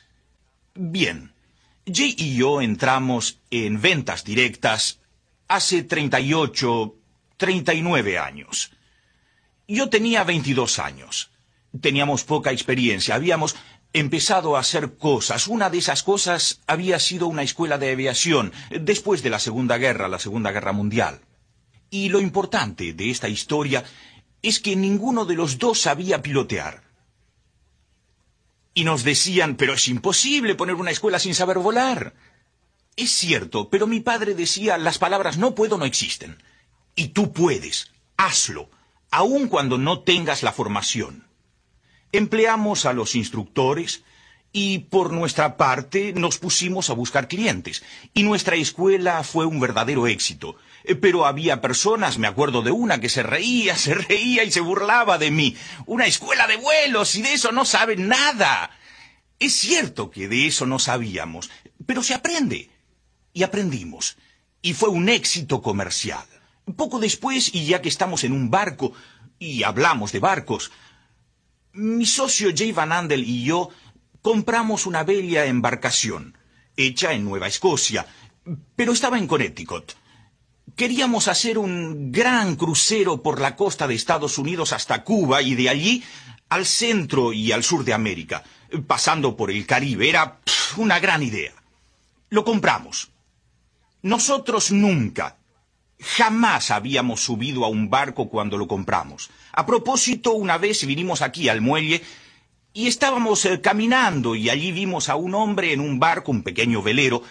Bien, 0.74 1.34
Jay 1.86 2.16
y 2.18 2.36
yo 2.38 2.62
entramos 2.62 3.40
en 3.50 3.82
ventas 3.82 4.24
directas 4.24 5.00
hace 5.48 5.84
38, 5.84 6.96
39 7.38 8.18
años. 8.18 8.72
Yo 9.68 9.90
tenía 9.90 10.24
22 10.24 10.80
años. 10.80 11.32
Teníamos 11.80 12.24
poca 12.24 12.52
experiencia, 12.52 13.16
habíamos 13.16 13.56
empezado 13.94 14.56
a 14.56 14.62
hacer 14.62 14.98
cosas. 14.98 15.48
Una 15.48 15.70
de 15.70 15.80
esas 15.80 16.04
cosas 16.04 16.62
había 16.68 17.00
sido 17.00 17.28
una 17.28 17.44
escuela 17.44 17.78
de 17.78 17.92
aviación 17.92 18.54
después 18.70 19.24
de 19.24 19.30
la 19.30 19.40
Segunda 19.40 19.78
Guerra, 19.78 20.08
la 20.08 20.20
Segunda 20.20 20.52
Guerra 20.52 20.72
Mundial. 20.72 21.20
Y 21.90 22.08
lo 22.10 22.22
importante 22.22 22.94
de 22.94 23.10
esta 23.10 23.28
historia 23.28 23.84
es 24.42 24.60
que 24.62 24.78
ninguno 24.78 25.26
de 25.26 25.36
los 25.36 25.58
dos 25.58 25.82
sabía 25.82 26.22
pilotear. 26.22 26.91
Y 28.74 28.84
nos 28.84 29.04
decían, 29.04 29.56
pero 29.56 29.74
es 29.74 29.88
imposible 29.88 30.56
poner 30.56 30.76
una 30.76 30.92
escuela 30.92 31.20
sin 31.20 31.36
saber 31.36 31.58
volar. 31.58 32.14
Es 32.96 33.12
cierto, 33.12 33.70
pero 33.70 33.88
mi 33.88 34.00
padre 34.00 34.34
decía, 34.34 34.78
las 34.78 34.98
palabras 34.98 35.38
no 35.38 35.56
puedo 35.56 35.78
no 35.78 35.86
existen. 35.86 36.42
Y 36.96 37.10
tú 37.10 37.32
puedes, 37.34 37.92
hazlo, 38.18 38.70
aun 39.10 39.48
cuando 39.48 39.78
no 39.78 40.00
tengas 40.00 40.44
la 40.44 40.52
formación. 40.52 41.26
Empleamos 42.12 42.86
a 42.86 42.94
los 42.94 43.16
instructores 43.16 44.04
y 44.54 44.80
por 44.80 45.14
nuestra 45.14 45.56
parte 45.58 46.14
nos 46.14 46.38
pusimos 46.38 46.90
a 46.90 46.94
buscar 46.94 47.28
clientes. 47.28 47.84
Y 48.14 48.24
nuestra 48.24 48.56
escuela 48.56 49.24
fue 49.24 49.46
un 49.46 49.60
verdadero 49.60 50.08
éxito. 50.08 50.58
Eh, 50.84 50.96
pero 50.96 51.26
había 51.26 51.62
personas, 51.62 52.18
me 52.18 52.28
acuerdo 52.28 52.62
de 52.62 52.72
una, 52.72 53.00
que 53.00 53.10
se 53.10 53.24
reía, 53.24 53.76
se 53.78 53.94
reía 53.94 54.44
y 54.44 54.52
se 54.52 54.62
burlaba 54.62 55.18
de 55.18 55.32
mí. 55.32 55.56
Una 55.86 56.06
escuela 56.06 56.48
de 56.48 56.58
vuelos 56.58 57.16
y 57.16 57.22
de 57.22 57.34
eso 57.34 57.52
no 57.52 57.66
saben 57.66 58.08
nada. 58.08 58.72
Es 59.40 59.54
cierto 59.54 60.12
que 60.12 60.28
de 60.28 60.48
eso 60.48 60.66
no 60.66 60.80
sabíamos, 60.80 61.50
pero 61.86 62.04
se 62.04 62.14
aprende. 62.14 62.70
Y 63.34 63.44
aprendimos. 63.44 64.18
Y 64.62 64.74
fue 64.74 64.90
un 64.90 65.10
éxito 65.10 65.62
comercial. 65.62 66.26
Poco 66.76 67.00
después, 67.00 67.54
y 67.54 67.66
ya 67.66 67.82
que 67.82 67.90
estamos 67.90 68.24
en 68.24 68.34
un 68.34 68.52
barco, 68.52 68.94
y 69.40 69.64
hablamos 69.64 70.12
de 70.12 70.20
barcos, 70.20 70.72
mi 71.74 72.06
socio 72.06 72.52
Jay 72.56 72.72
Van 72.72 72.92
Andel 72.92 73.24
y 73.24 73.44
yo 73.44 73.70
compramos 74.22 74.86
una 74.86 75.04
bella 75.04 75.46
embarcación, 75.46 76.38
hecha 76.78 77.14
en 77.14 77.26
Nueva 77.26 77.48
Escocia, 77.48 78.06
pero 78.76 78.94
estaba 78.94 79.18
en 79.18 79.28
Connecticut. 79.28 79.94
Queríamos 80.76 81.28
hacer 81.28 81.58
un 81.58 82.12
gran 82.12 82.56
crucero 82.56 83.22
por 83.22 83.42
la 83.42 83.56
costa 83.56 83.88
de 83.88 83.96
Estados 83.96 84.38
Unidos 84.38 84.74
hasta 84.74 85.04
Cuba 85.04 85.42
y 85.42 85.56
de 85.56 85.70
allí 85.70 86.04
al 86.50 86.66
centro 86.66 87.34
y 87.34 87.52
al 87.52 87.64
sur 87.64 87.84
de 87.84 87.94
América, 87.94 88.44
pasando 88.88 89.36
por 89.36 89.52
el 89.52 89.66
Caribe. 89.66 90.10
Era 90.10 90.40
una 90.78 91.00
gran 91.00 91.24
idea. 91.24 91.54
Lo 92.30 92.46
compramos. 92.46 93.10
Nosotros 94.02 94.72
nunca, 94.72 95.38
Jamás 96.02 96.72
habíamos 96.72 97.22
subido 97.22 97.64
a 97.64 97.70
un 97.70 97.90
barco 97.92 98.28
cuando 98.28 98.58
lo 98.58 98.68
compramos. 98.68 99.30
A 99.54 99.68
propósito, 99.68 100.32
una 100.32 100.58
vez 100.58 100.84
vinimos 100.86 101.22
aquí 101.22 101.48
al 101.48 101.62
muelle 101.62 102.02
y 102.74 102.88
estábamos 102.88 103.46
eh, 103.46 103.62
caminando 103.62 104.36
y 104.36 104.50
allí 104.50 104.72
vimos 104.72 105.10
a 105.10 105.16
un 105.16 105.36
hombre 105.36 105.74
en 105.74 105.80
un 105.80 106.00
barco, 106.00 106.32
un 106.32 106.42
pequeño 106.42 106.82
velero. 106.82 107.22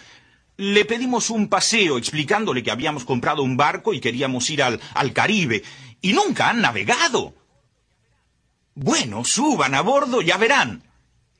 Le 0.61 0.85
pedimos 0.85 1.31
un 1.31 1.47
paseo 1.47 1.97
explicándole 1.97 2.61
que 2.61 2.69
habíamos 2.69 3.03
comprado 3.03 3.41
un 3.41 3.57
barco 3.57 3.95
y 3.95 3.99
queríamos 3.99 4.47
ir 4.51 4.61
al, 4.61 4.79
al 4.93 5.11
Caribe. 5.11 5.63
Y 6.01 6.13
nunca 6.13 6.49
han 6.49 6.61
navegado. 6.61 7.33
Bueno, 8.75 9.23
suban 9.23 9.73
a 9.73 9.81
bordo, 9.81 10.21
ya 10.21 10.37
verán. 10.37 10.83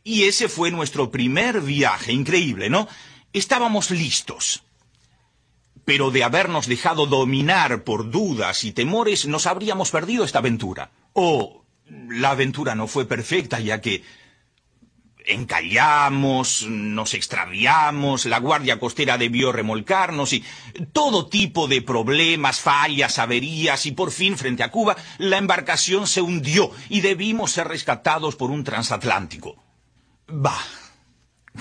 Y 0.03 0.23
ese 0.23 0.49
fue 0.49 0.71
nuestro 0.71 1.11
primer 1.11 1.61
viaje, 1.61 2.11
increíble, 2.11 2.71
¿no? 2.71 2.87
Estábamos 3.31 3.91
listos 3.91 4.63
pero 5.85 6.11
de 6.11 6.23
habernos 6.23 6.67
dejado 6.67 7.05
dominar 7.05 7.83
por 7.83 8.11
dudas 8.11 8.63
y 8.63 8.71
temores 8.71 9.27
nos 9.27 9.45
habríamos 9.45 9.91
perdido 9.91 10.23
esta 10.23 10.39
aventura. 10.39 10.91
O 11.13 11.63
la 12.07 12.31
aventura 12.31 12.75
no 12.75 12.87
fue 12.87 13.05
perfecta 13.05 13.59
ya 13.59 13.81
que 13.81 14.03
encallamos, 15.25 16.65
nos 16.67 17.13
extraviamos, 17.13 18.25
la 18.25 18.39
guardia 18.39 18.79
costera 18.79 19.17
debió 19.17 19.51
remolcarnos 19.51 20.33
y 20.33 20.43
todo 20.91 21.27
tipo 21.27 21.67
de 21.67 21.81
problemas, 21.81 22.59
fallas, 22.59 23.19
averías 23.19 23.85
y 23.85 23.91
por 23.91 24.11
fin 24.11 24.37
frente 24.37 24.63
a 24.63 24.71
Cuba 24.71 24.95
la 25.17 25.37
embarcación 25.37 26.07
se 26.07 26.21
hundió 26.21 26.71
y 26.89 27.01
debimos 27.01 27.51
ser 27.51 27.67
rescatados 27.67 28.35
por 28.35 28.51
un 28.51 28.63
transatlántico. 28.63 29.63
Bah, 30.27 30.63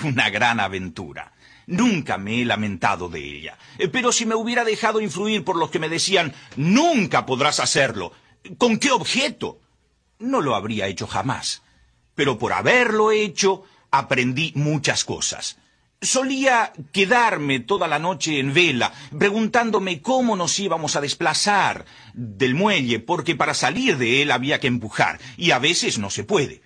una 0.03 0.29
gran 0.29 0.59
aventura. 0.59 1.33
Nunca 1.67 2.17
me 2.17 2.41
he 2.41 2.45
lamentado 2.45 3.07
de 3.07 3.23
ella. 3.23 3.57
Eh, 3.77 3.87
pero 3.87 4.11
si 4.11 4.25
me 4.25 4.35
hubiera 4.35 4.63
dejado 4.63 4.99
influir 4.99 5.43
por 5.43 5.55
los 5.55 5.69
que 5.69 5.79
me 5.79 5.89
decían, 5.89 6.33
nunca 6.55 7.25
podrás 7.25 7.59
hacerlo, 7.59 8.11
¿con 8.57 8.77
qué 8.77 8.91
objeto? 8.91 9.59
No 10.19 10.41
lo 10.41 10.55
habría 10.55 10.87
hecho 10.87 11.07
jamás. 11.07 11.61
Pero 12.15 12.37
por 12.37 12.53
haberlo 12.53 13.11
hecho, 13.11 13.63
aprendí 13.89 14.51
muchas 14.55 15.03
cosas. 15.03 15.57
Solía 16.01 16.73
quedarme 16.91 17.59
toda 17.59 17.87
la 17.87 17.99
noche 17.99 18.39
en 18.39 18.53
vela, 18.53 18.91
preguntándome 19.17 20.01
cómo 20.01 20.35
nos 20.35 20.57
íbamos 20.57 20.95
a 20.95 21.01
desplazar 21.01 21.85
del 22.13 22.55
muelle, 22.55 22.99
porque 22.99 23.35
para 23.35 23.53
salir 23.53 23.97
de 23.97 24.23
él 24.23 24.31
había 24.31 24.59
que 24.59 24.67
empujar, 24.67 25.19
y 25.37 25.51
a 25.51 25.59
veces 25.59 25.99
no 25.99 26.09
se 26.09 26.23
puede 26.23 26.61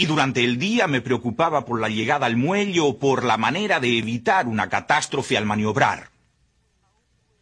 y 0.00 0.06
durante 0.06 0.44
el 0.44 0.60
día 0.60 0.86
me 0.86 1.00
preocupaba 1.00 1.64
por 1.64 1.80
la 1.80 1.88
llegada 1.88 2.24
al 2.24 2.36
muelle 2.36 2.78
o 2.78 2.98
por 2.98 3.24
la 3.24 3.36
manera 3.36 3.80
de 3.80 3.98
evitar 3.98 4.46
una 4.46 4.68
catástrofe 4.68 5.36
al 5.36 5.44
maniobrar. 5.44 6.10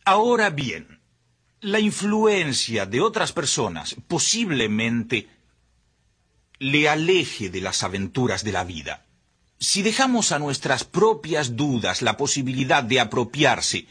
Ahora 0.06 0.48
bien, 0.48 1.00
la 1.60 1.80
influencia 1.80 2.86
de 2.86 3.02
otras 3.02 3.32
personas 3.32 3.94
posiblemente 4.08 5.28
le 6.58 6.88
aleje 6.88 7.50
de 7.50 7.60
las 7.60 7.82
aventuras 7.82 8.44
de 8.44 8.52
la 8.52 8.64
vida. 8.64 9.04
Si 9.58 9.82
dejamos 9.82 10.32
a 10.32 10.38
nuestras 10.38 10.84
propias 10.84 11.56
dudas 11.56 12.02
la 12.02 12.16
posibilidad 12.16 12.82
de 12.82 13.00
apropiarse 13.00 13.86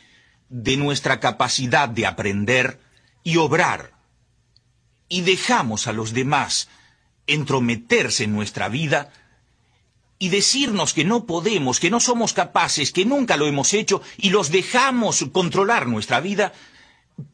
de 0.50 0.78
nuestra 0.78 1.20
capacidad 1.20 1.90
de 1.90 2.06
aprender 2.06 2.80
y 3.24 3.38
obrar, 3.38 3.94
y 5.10 5.22
dejamos 5.22 5.88
a 5.88 5.94
los 5.94 6.14
demás 6.14 6.70
entrometerse 7.28 8.24
en 8.24 8.34
nuestra 8.34 8.70
vida 8.70 9.12
y 10.18 10.30
decirnos 10.30 10.94
que 10.94 11.04
no 11.04 11.26
podemos, 11.26 11.80
que 11.80 11.90
no 11.90 12.00
somos 12.00 12.34
capaces, 12.34 12.92
que 12.92 13.06
nunca 13.06 13.38
lo 13.38 13.48
hemos 13.48 13.74
hecho 13.74 14.02
y 14.18 14.30
los 14.30 14.50
dejamos 14.52 15.26
controlar 15.32 15.88
nuestra 15.88 16.20
vida, 16.20 16.54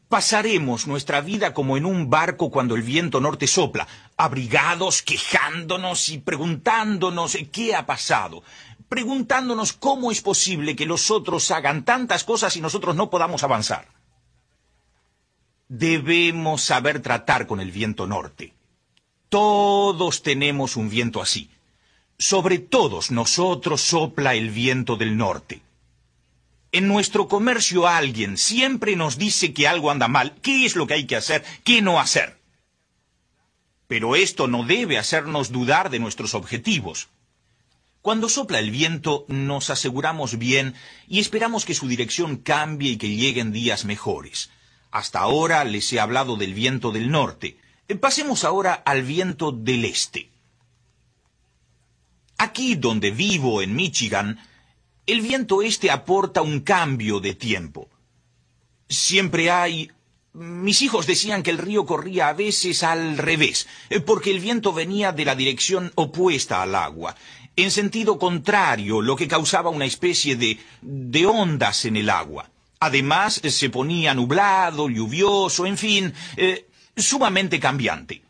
pasaremos 0.08 0.86
nuestra 0.86 1.20
vida 1.20 1.54
como 1.54 1.76
en 1.76 1.86
un 1.86 2.10
barco 2.10 2.50
cuando 2.50 2.74
el 2.74 2.82
viento 2.82 3.20
norte 3.20 3.46
sopla, 3.46 3.88
abrigados, 4.16 5.02
quejándonos 5.02 6.10
y 6.10 6.18
preguntándonos 6.18 7.38
qué 7.50 7.74
ha 7.74 7.86
pasado, 7.86 8.42
preguntándonos 8.88 9.72
cómo 9.72 10.12
es 10.12 10.20
posible 10.20 10.76
que 10.76 10.84
los 10.84 11.10
otros 11.10 11.50
hagan 11.50 11.84
tantas 11.84 12.24
cosas 12.24 12.56
y 12.56 12.60
nosotros 12.60 12.94
no 12.94 13.08
podamos 13.08 13.42
avanzar. 13.42 13.88
Debemos 15.68 16.60
saber 16.60 17.00
tratar 17.00 17.46
con 17.46 17.60
el 17.60 17.70
viento 17.70 18.06
norte. 18.06 18.52
Todos 19.30 20.22
tenemos 20.22 20.76
un 20.76 20.90
viento 20.90 21.22
así. 21.22 21.48
Sobre 22.18 22.58
todos 22.58 23.10
nosotros 23.10 23.80
sopla 23.80 24.34
el 24.34 24.50
viento 24.50 24.96
del 24.96 25.16
norte. 25.16 25.62
En 26.72 26.88
nuestro 26.88 27.28
comercio 27.28 27.86
alguien 27.86 28.38
siempre 28.38 28.96
nos 28.96 29.18
dice 29.18 29.52
que 29.52 29.68
algo 29.68 29.90
anda 29.90 30.08
mal, 30.08 30.34
qué 30.42 30.64
es 30.64 30.74
lo 30.74 30.86
que 30.86 30.94
hay 30.94 31.06
que 31.06 31.16
hacer, 31.16 31.44
qué 31.64 31.82
no 31.82 32.00
hacer. 32.00 32.38
Pero 33.86 34.16
esto 34.16 34.48
no 34.48 34.64
debe 34.64 34.96
hacernos 34.98 35.52
dudar 35.52 35.90
de 35.90 35.98
nuestros 35.98 36.34
objetivos. 36.34 37.08
Cuando 38.00 38.28
sopla 38.28 38.58
el 38.58 38.70
viento 38.70 39.26
nos 39.28 39.70
aseguramos 39.70 40.38
bien 40.38 40.74
y 41.06 41.20
esperamos 41.20 41.64
que 41.64 41.74
su 41.74 41.86
dirección 41.86 42.36
cambie 42.36 42.92
y 42.92 42.96
que 42.96 43.14
lleguen 43.14 43.52
días 43.52 43.84
mejores. 43.84 44.50
Hasta 44.90 45.20
ahora 45.20 45.62
les 45.64 45.92
he 45.92 46.00
hablado 46.00 46.36
del 46.36 46.54
viento 46.54 46.90
del 46.90 47.10
norte, 47.10 47.58
Pasemos 48.00 48.44
ahora 48.44 48.74
al 48.74 49.02
viento 49.02 49.52
del 49.52 49.84
este. 49.84 50.30
Aquí 52.38 52.74
donde 52.74 53.10
vivo, 53.10 53.62
en 53.62 53.74
Michigan, 53.74 54.40
el 55.06 55.20
viento 55.20 55.62
este 55.62 55.90
aporta 55.90 56.42
un 56.42 56.60
cambio 56.60 57.20
de 57.20 57.34
tiempo. 57.34 57.88
Siempre 58.88 59.50
hay... 59.50 59.90
Mis 60.34 60.80
hijos 60.80 61.06
decían 61.06 61.42
que 61.42 61.50
el 61.50 61.58
río 61.58 61.84
corría 61.84 62.28
a 62.28 62.32
veces 62.32 62.82
al 62.82 63.18
revés, 63.18 63.68
eh, 63.90 64.00
porque 64.00 64.30
el 64.30 64.40
viento 64.40 64.72
venía 64.72 65.12
de 65.12 65.26
la 65.26 65.34
dirección 65.34 65.92
opuesta 65.94 66.62
al 66.62 66.74
agua, 66.74 67.14
en 67.54 67.70
sentido 67.70 68.18
contrario, 68.18 69.02
lo 69.02 69.14
que 69.14 69.28
causaba 69.28 69.68
una 69.68 69.84
especie 69.84 70.36
de, 70.36 70.58
de 70.80 71.26
ondas 71.26 71.84
en 71.84 71.96
el 71.96 72.08
agua. 72.08 72.48
Además, 72.80 73.42
se 73.46 73.68
ponía 73.68 74.14
nublado, 74.14 74.88
lluvioso, 74.88 75.66
en 75.66 75.76
fin, 75.76 76.14
eh, 76.36 76.66
sumamente 76.96 77.60
cambiante. 77.60 78.22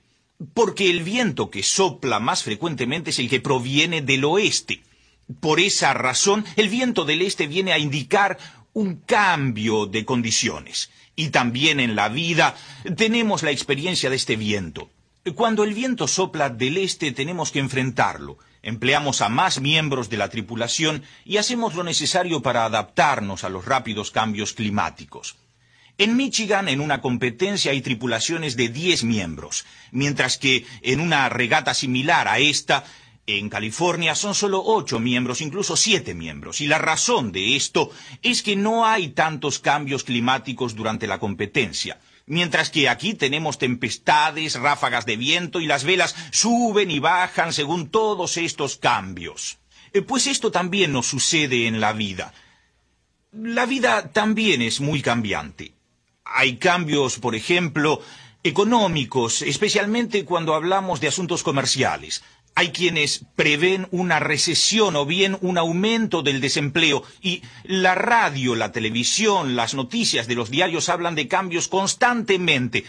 Porque 0.54 0.90
el 0.90 1.04
viento 1.04 1.50
que 1.50 1.62
sopla 1.62 2.18
más 2.18 2.42
frecuentemente 2.42 3.10
es 3.10 3.18
el 3.20 3.30
que 3.30 3.40
proviene 3.40 4.02
del 4.02 4.24
oeste. 4.24 4.82
Por 5.40 5.60
esa 5.60 5.94
razón, 5.94 6.44
el 6.56 6.68
viento 6.68 7.04
del 7.04 7.22
este 7.22 7.46
viene 7.46 7.72
a 7.72 7.78
indicar 7.78 8.38
un 8.72 8.96
cambio 8.96 9.86
de 9.86 10.04
condiciones. 10.04 10.90
Y 11.14 11.28
también 11.28 11.78
en 11.80 11.94
la 11.94 12.08
vida 12.08 12.56
tenemos 12.96 13.42
la 13.42 13.50
experiencia 13.50 14.10
de 14.10 14.16
este 14.16 14.36
viento. 14.36 14.90
Cuando 15.34 15.62
el 15.62 15.74
viento 15.74 16.08
sopla 16.08 16.50
del 16.50 16.78
este 16.78 17.12
tenemos 17.12 17.52
que 17.52 17.60
enfrentarlo. 17.60 18.38
Empleamos 18.62 19.20
a 19.20 19.28
más 19.28 19.60
miembros 19.60 20.08
de 20.08 20.16
la 20.16 20.28
tripulación 20.28 21.02
y 21.24 21.36
hacemos 21.36 21.74
lo 21.74 21.84
necesario 21.84 22.42
para 22.42 22.64
adaptarnos 22.64 23.44
a 23.44 23.48
los 23.48 23.64
rápidos 23.64 24.10
cambios 24.10 24.52
climáticos. 24.52 25.36
En 25.98 26.16
Michigan, 26.16 26.68
en 26.68 26.80
una 26.80 27.00
competencia, 27.00 27.72
hay 27.72 27.82
tripulaciones 27.82 28.56
de 28.56 28.68
10 28.68 29.04
miembros, 29.04 29.66
mientras 29.90 30.38
que 30.38 30.64
en 30.80 31.00
una 31.00 31.28
regata 31.28 31.74
similar 31.74 32.28
a 32.28 32.38
esta, 32.38 32.84
en 33.26 33.48
California 33.48 34.14
son 34.14 34.34
solo 34.34 34.62
ocho 34.64 34.98
miembros, 34.98 35.40
incluso 35.40 35.76
siete 35.76 36.14
miembros, 36.14 36.60
y 36.60 36.66
la 36.66 36.78
razón 36.78 37.30
de 37.32 37.56
esto 37.56 37.90
es 38.22 38.42
que 38.42 38.56
no 38.56 38.84
hay 38.84 39.08
tantos 39.10 39.58
cambios 39.58 40.04
climáticos 40.04 40.74
durante 40.74 41.06
la 41.06 41.18
competencia. 41.18 42.00
Mientras 42.26 42.70
que 42.70 42.88
aquí 42.88 43.14
tenemos 43.14 43.58
tempestades, 43.58 44.54
ráfagas 44.54 45.06
de 45.06 45.16
viento 45.16 45.60
y 45.60 45.66
las 45.66 45.84
velas 45.84 46.14
suben 46.30 46.90
y 46.90 46.98
bajan 46.98 47.52
según 47.52 47.90
todos 47.90 48.36
estos 48.36 48.76
cambios. 48.76 49.58
Eh, 49.92 50.02
pues 50.02 50.26
esto 50.26 50.50
también 50.50 50.92
nos 50.92 51.06
sucede 51.06 51.66
en 51.66 51.80
la 51.80 51.92
vida. 51.92 52.32
La 53.32 53.66
vida 53.66 54.10
también 54.12 54.62
es 54.62 54.80
muy 54.80 55.02
cambiante. 55.02 55.74
Hay 56.24 56.56
cambios, 56.56 57.18
por 57.18 57.34
ejemplo, 57.34 58.00
económicos, 58.44 59.42
especialmente 59.42 60.24
cuando 60.24 60.54
hablamos 60.54 61.00
de 61.00 61.08
asuntos 61.08 61.42
comerciales. 61.42 62.22
Hay 62.54 62.70
quienes 62.70 63.24
prevén 63.34 63.88
una 63.90 64.20
recesión 64.20 64.94
o 64.96 65.06
bien 65.06 65.38
un 65.40 65.56
aumento 65.56 66.22
del 66.22 66.40
desempleo 66.40 67.02
y 67.22 67.42
la 67.64 67.94
radio, 67.94 68.54
la 68.54 68.72
televisión, 68.72 69.56
las 69.56 69.74
noticias 69.74 70.26
de 70.26 70.34
los 70.34 70.50
diarios 70.50 70.88
hablan 70.90 71.14
de 71.14 71.28
cambios 71.28 71.68
constantemente. 71.68 72.84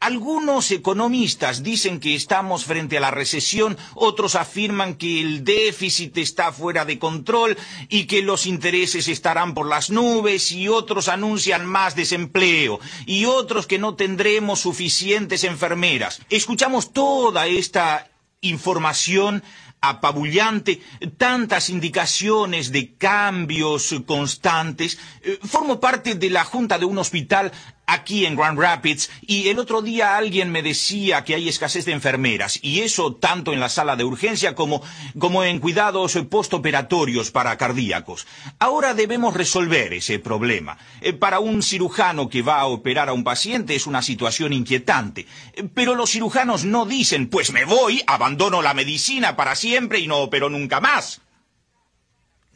Algunos 0.00 0.70
economistas 0.70 1.64
dicen 1.64 1.98
que 1.98 2.14
estamos 2.14 2.64
frente 2.64 2.98
a 2.98 3.00
la 3.00 3.10
recesión, 3.10 3.76
otros 3.96 4.36
afirman 4.36 4.94
que 4.94 5.20
el 5.20 5.42
déficit 5.42 6.16
está 6.18 6.52
fuera 6.52 6.84
de 6.84 7.00
control 7.00 7.58
y 7.88 8.04
que 8.04 8.22
los 8.22 8.46
intereses 8.46 9.08
estarán 9.08 9.54
por 9.54 9.66
las 9.66 9.90
nubes 9.90 10.52
y 10.52 10.68
otros 10.68 11.08
anuncian 11.08 11.66
más 11.66 11.96
desempleo 11.96 12.78
y 13.06 13.24
otros 13.24 13.66
que 13.66 13.80
no 13.80 13.96
tendremos 13.96 14.60
suficientes 14.60 15.42
enfermeras. 15.42 16.20
Escuchamos 16.30 16.92
toda 16.92 17.48
esta 17.48 18.08
información 18.40 19.42
apabullante, 19.80 20.82
tantas 21.16 21.70
indicaciones 21.70 22.72
de 22.72 22.94
cambios 22.96 23.94
constantes. 24.06 24.98
Eh, 25.22 25.38
formo 25.42 25.78
parte 25.80 26.14
de 26.14 26.30
la 26.30 26.44
junta 26.44 26.78
de 26.78 26.84
un 26.84 26.98
hospital 26.98 27.52
aquí 27.88 28.26
en 28.26 28.36
Grand 28.36 28.58
Rapids 28.58 29.10
y 29.26 29.48
el 29.48 29.58
otro 29.58 29.82
día 29.82 30.16
alguien 30.16 30.52
me 30.52 30.62
decía 30.62 31.24
que 31.24 31.34
hay 31.34 31.48
escasez 31.48 31.86
de 31.86 31.92
enfermeras 31.92 32.60
y 32.62 32.80
eso 32.80 33.14
tanto 33.16 33.52
en 33.52 33.60
la 33.60 33.68
sala 33.68 33.96
de 33.96 34.04
urgencia 34.04 34.54
como, 34.54 34.82
como 35.18 35.42
en 35.42 35.58
cuidados 35.58 36.16
postoperatorios 36.30 37.30
para 37.30 37.56
cardíacos. 37.56 38.26
Ahora 38.58 38.94
debemos 38.94 39.34
resolver 39.34 39.94
ese 39.94 40.18
problema. 40.18 40.78
Eh, 41.00 41.14
para 41.14 41.40
un 41.40 41.62
cirujano 41.62 42.28
que 42.28 42.42
va 42.42 42.60
a 42.60 42.66
operar 42.66 43.08
a 43.08 43.14
un 43.14 43.24
paciente 43.24 43.74
es 43.74 43.86
una 43.86 44.02
situación 44.02 44.52
inquietante, 44.52 45.26
pero 45.74 45.94
los 45.94 46.10
cirujanos 46.10 46.64
no 46.64 46.84
dicen 46.84 47.28
pues 47.28 47.52
me 47.52 47.64
voy, 47.64 48.02
abandono 48.06 48.60
la 48.62 48.74
medicina 48.74 49.34
para 49.34 49.54
siempre 49.54 49.98
y 49.98 50.06
no 50.06 50.18
opero 50.18 50.50
nunca 50.50 50.80
más. 50.80 51.22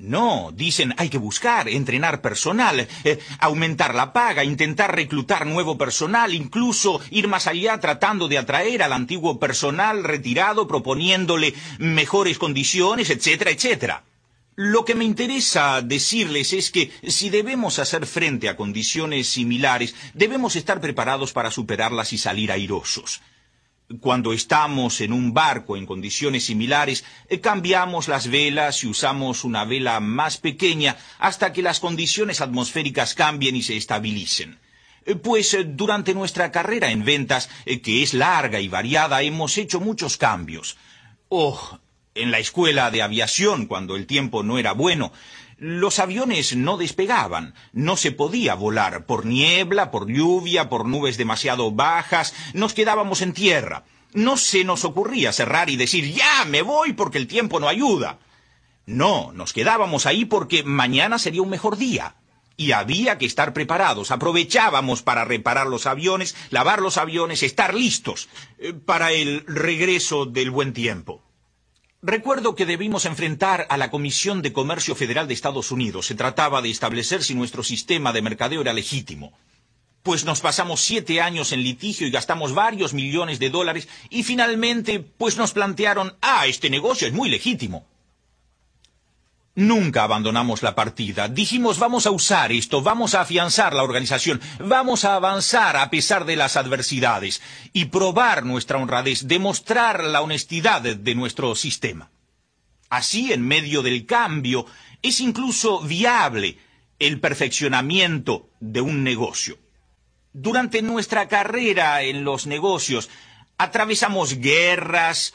No, 0.03 0.51
dicen 0.53 0.93
hay 0.97 1.09
que 1.09 1.17
buscar, 1.19 1.69
entrenar 1.69 2.21
personal, 2.21 2.88
eh, 3.05 3.21
aumentar 3.38 3.95
la 3.95 4.12
paga, 4.12 4.43
intentar 4.43 4.93
reclutar 4.93 5.47
nuevo 5.47 5.79
personal, 5.79 6.35
incluso 6.35 7.01
ir 7.11 7.29
más 7.29 7.47
allá 7.47 7.79
tratando 7.79 8.27
de 8.27 8.37
atraer 8.37 8.83
al 8.83 8.93
antiguo 8.95 9.38
personal 9.38 10.03
retirado, 10.03 10.67
proponiéndole 10.67 11.55
mejores 11.79 12.37
condiciones, 12.38 13.11
etcétera, 13.11 13.53
etcétera. 13.53 14.03
Lo 14.57 14.85
que 14.85 14.97
me 14.97 15.05
interesa 15.05 15.81
decirles 15.83 16.53
es 16.53 16.73
que 16.73 16.91
si 17.07 17.31
debemos 17.31 17.79
hacer 17.79 18.05
frente 18.05 18.49
a 18.49 18.57
condiciones 18.57 19.29
similares, 19.29 19.95
debemos 20.15 20.57
estar 20.57 20.81
preparados 20.81 21.33
para 21.33 21.53
superarlas 21.53 22.12
y 22.12 22.19
salir 22.19 22.51
airosos. 22.51 23.21
Cuando 24.00 24.33
estamos 24.33 25.00
en 25.00 25.12
un 25.12 25.35
barco 25.35 25.76
en 25.76 25.87
condiciones 25.87 26.44
similares, 26.46 27.05
eh, 27.28 27.40
cambiamos 27.40 28.09
las 28.09 28.28
velas 28.28 28.85
y 28.85 28.87
usamos 28.87 29.44
una 29.44 29.64
vela 29.64 30.00
más 30.00 30.38
pequeña 30.38 30.96
hasta 31.18 31.52
que 31.52 31.62
las 31.62 31.81
condiciones 31.81 32.40
atmosféricas 32.40 33.14
cambien 33.14 33.57
y 33.57 33.62
se 33.62 33.76
estabilicen. 33.76 34.59
Eh, 35.05 35.16
pues 35.16 35.55
eh, 35.55 35.64
durante 35.64 36.14
nuestra 36.14 36.52
carrera 36.52 36.90
en 36.90 37.05
ventas, 37.05 37.50
que 37.64 38.02
es 38.02 38.14
larga 38.14 38.61
y 38.61 38.68
variada, 38.68 39.22
hemos 39.22 39.59
hecho 39.59 39.81
muchos 39.81 40.16
cambios. 40.16 40.76
Oh, 41.28 41.78
en 42.14 42.31
la 42.31 42.38
escuela 42.38 42.90
de 42.90 43.02
aviación, 43.02 43.66
cuando 43.66 43.96
el 43.96 44.07
tiempo 44.07 44.42
no 44.42 44.59
era 44.59 44.72
bueno, 44.72 45.12
los 45.62 46.01
aviones 46.01 46.57
no 46.57 46.77
despegaban, 46.77 47.55
no 47.72 47.96
se 47.96 48.11
podía 48.11 48.57
volar 48.57 49.07
por 49.07 49.25
niebla, 49.25 49.92
por 49.92 50.09
lluvia, 50.11 50.68
por 50.68 50.87
nubes 50.87 51.16
demasiado 51.16 51.70
bajas, 51.70 52.35
nos 52.53 52.75
quedábamos 52.75 53.22
en 53.22 53.33
tierra. 53.33 53.85
No 54.12 54.37
se 54.37 54.64
nos 54.64 54.85
ocurría 54.85 55.33
cerrar 55.33 55.70
y 55.70 55.77
decir 55.77 56.14
ya 56.14 56.44
me 56.46 56.62
voy 56.62 56.94
porque 56.94 57.18
el 57.18 57.29
tiempo 57.29 57.61
no 57.61 57.68
ayuda. 57.68 58.18
No, 58.87 59.31
nos 59.31 59.53
quedábamos 59.53 60.05
ahí 60.07 60.25
porque 60.25 60.64
mañana 60.64 61.20
sería 61.20 61.42
un 61.42 61.51
mejor 61.51 61.77
día. 61.77 62.16
Y 62.57 62.72
había 62.72 63.16
que 63.16 63.27
estar 63.27 63.53
preparados. 63.53 64.11
Aprovechábamos 64.11 65.03
para 65.03 65.25
reparar 65.25 65.68
los 65.68 65.87
aviones, 65.87 66.35
lavar 66.51 66.83
los 66.83 66.98
aviones, 66.98 67.44
estar 67.44 67.72
listos 67.72 68.29
eh, 68.59 68.72
para 68.72 69.12
el 69.12 69.44
regreso 69.46 70.27
del 70.27 70.51
buen 70.51 70.72
tiempo. 70.72 71.22
Recuerdo 72.05 72.57
que 72.57 72.67
debimos 72.67 73.05
enfrentar 73.05 73.65
a 73.71 73.77
la 73.77 73.88
Comisión 73.88 74.43
de 74.43 74.53
Comercio 74.53 74.97
Federal 74.97 75.29
de 75.29 75.35
Estados 75.35 75.71
Unidos. 75.71 76.07
Se 76.07 76.17
trataba 76.17 76.61
de 76.61 76.69
establecer 76.69 77.23
si 77.23 77.37
nuestro 77.37 77.62
sistema 77.62 78.12
de 78.12 78.23
mercadeo 78.23 78.61
era 78.61 78.73
legítimo. 78.73 79.33
Pues 80.03 80.25
nos 80.25 80.41
pasamos 80.41 80.81
siete 80.81 81.21
años 81.21 81.53
en 81.53 81.62
litigio 81.62 82.09
y 82.09 82.11
gastamos 82.11 82.55
varios 82.55 82.93
millones 82.93 83.38
de 83.38 83.51
dólares 83.51 83.88
y 84.11 84.25
finalmente 84.25 84.99
pues 84.99 85.37
nos 85.37 85.53
plantearon, 85.53 86.17
ah, 86.23 86.49
este 86.49 86.71
negocio 86.71 87.07
es 87.07 87.15
muy 87.15 87.31
legítimo. 87.31 87.87
Nunca 89.55 90.05
abandonamos 90.05 90.62
la 90.62 90.75
partida. 90.75 91.29
Dijimos, 91.29 91.79
vamos 91.79 92.07
a 92.07 92.11
usar 92.11 92.53
esto, 92.53 92.83
vamos 92.83 93.15
a 93.15 93.21
afianzar 93.21 93.75
la 93.75 93.83
organización, 93.83 94.41
vamos 94.59 95.05
a 95.05 95.15
avanzar 95.15 95.77
a 95.77 95.91
pesar 95.91 96.25
de 96.25 96.37
las 96.37 96.57
adversidades 96.57 97.43
y 97.75 97.87
probar 97.87 98.47
nuestra 98.47 98.79
honradez, 98.79 99.29
demostrar 99.29 100.05
la 100.05 100.23
honestidad 100.23 100.81
de 100.81 101.15
nuestro 101.15 101.55
sistema. 101.55 102.11
Así, 102.88 103.33
en 103.33 103.47
medio 103.47 103.83
del 103.83 104.07
cambio, 104.07 104.65
es 105.03 105.21
incluso 105.21 105.81
viable 105.81 106.59
el 106.99 107.21
perfeccionamiento 107.21 108.49
de 108.61 108.81
un 108.81 109.05
negocio. 109.05 109.59
Durante 110.33 110.81
nuestra 110.81 111.29
carrera 111.29 112.03
en 112.03 112.25
los 112.25 112.47
negocios, 112.47 113.11
atravesamos 113.59 114.38
guerras, 114.38 115.35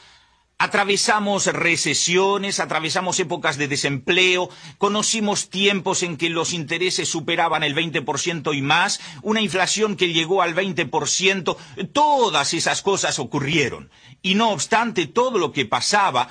Atravesamos 0.60 1.46
recesiones, 1.46 2.58
atravesamos 2.58 3.20
épocas 3.20 3.58
de 3.58 3.68
desempleo, 3.68 4.50
conocimos 4.78 5.50
tiempos 5.50 6.02
en 6.02 6.16
que 6.16 6.30
los 6.30 6.52
intereses 6.52 7.08
superaban 7.08 7.62
el 7.62 7.76
20% 7.76 8.56
y 8.56 8.60
más, 8.60 9.00
una 9.22 9.40
inflación 9.40 9.96
que 9.96 10.12
llegó 10.12 10.42
al 10.42 10.56
20%, 10.56 11.56
todas 11.92 12.54
esas 12.54 12.82
cosas 12.82 13.20
ocurrieron. 13.20 13.90
Y 14.20 14.34
no 14.34 14.50
obstante 14.50 15.06
todo 15.06 15.38
lo 15.38 15.52
que 15.52 15.64
pasaba, 15.64 16.28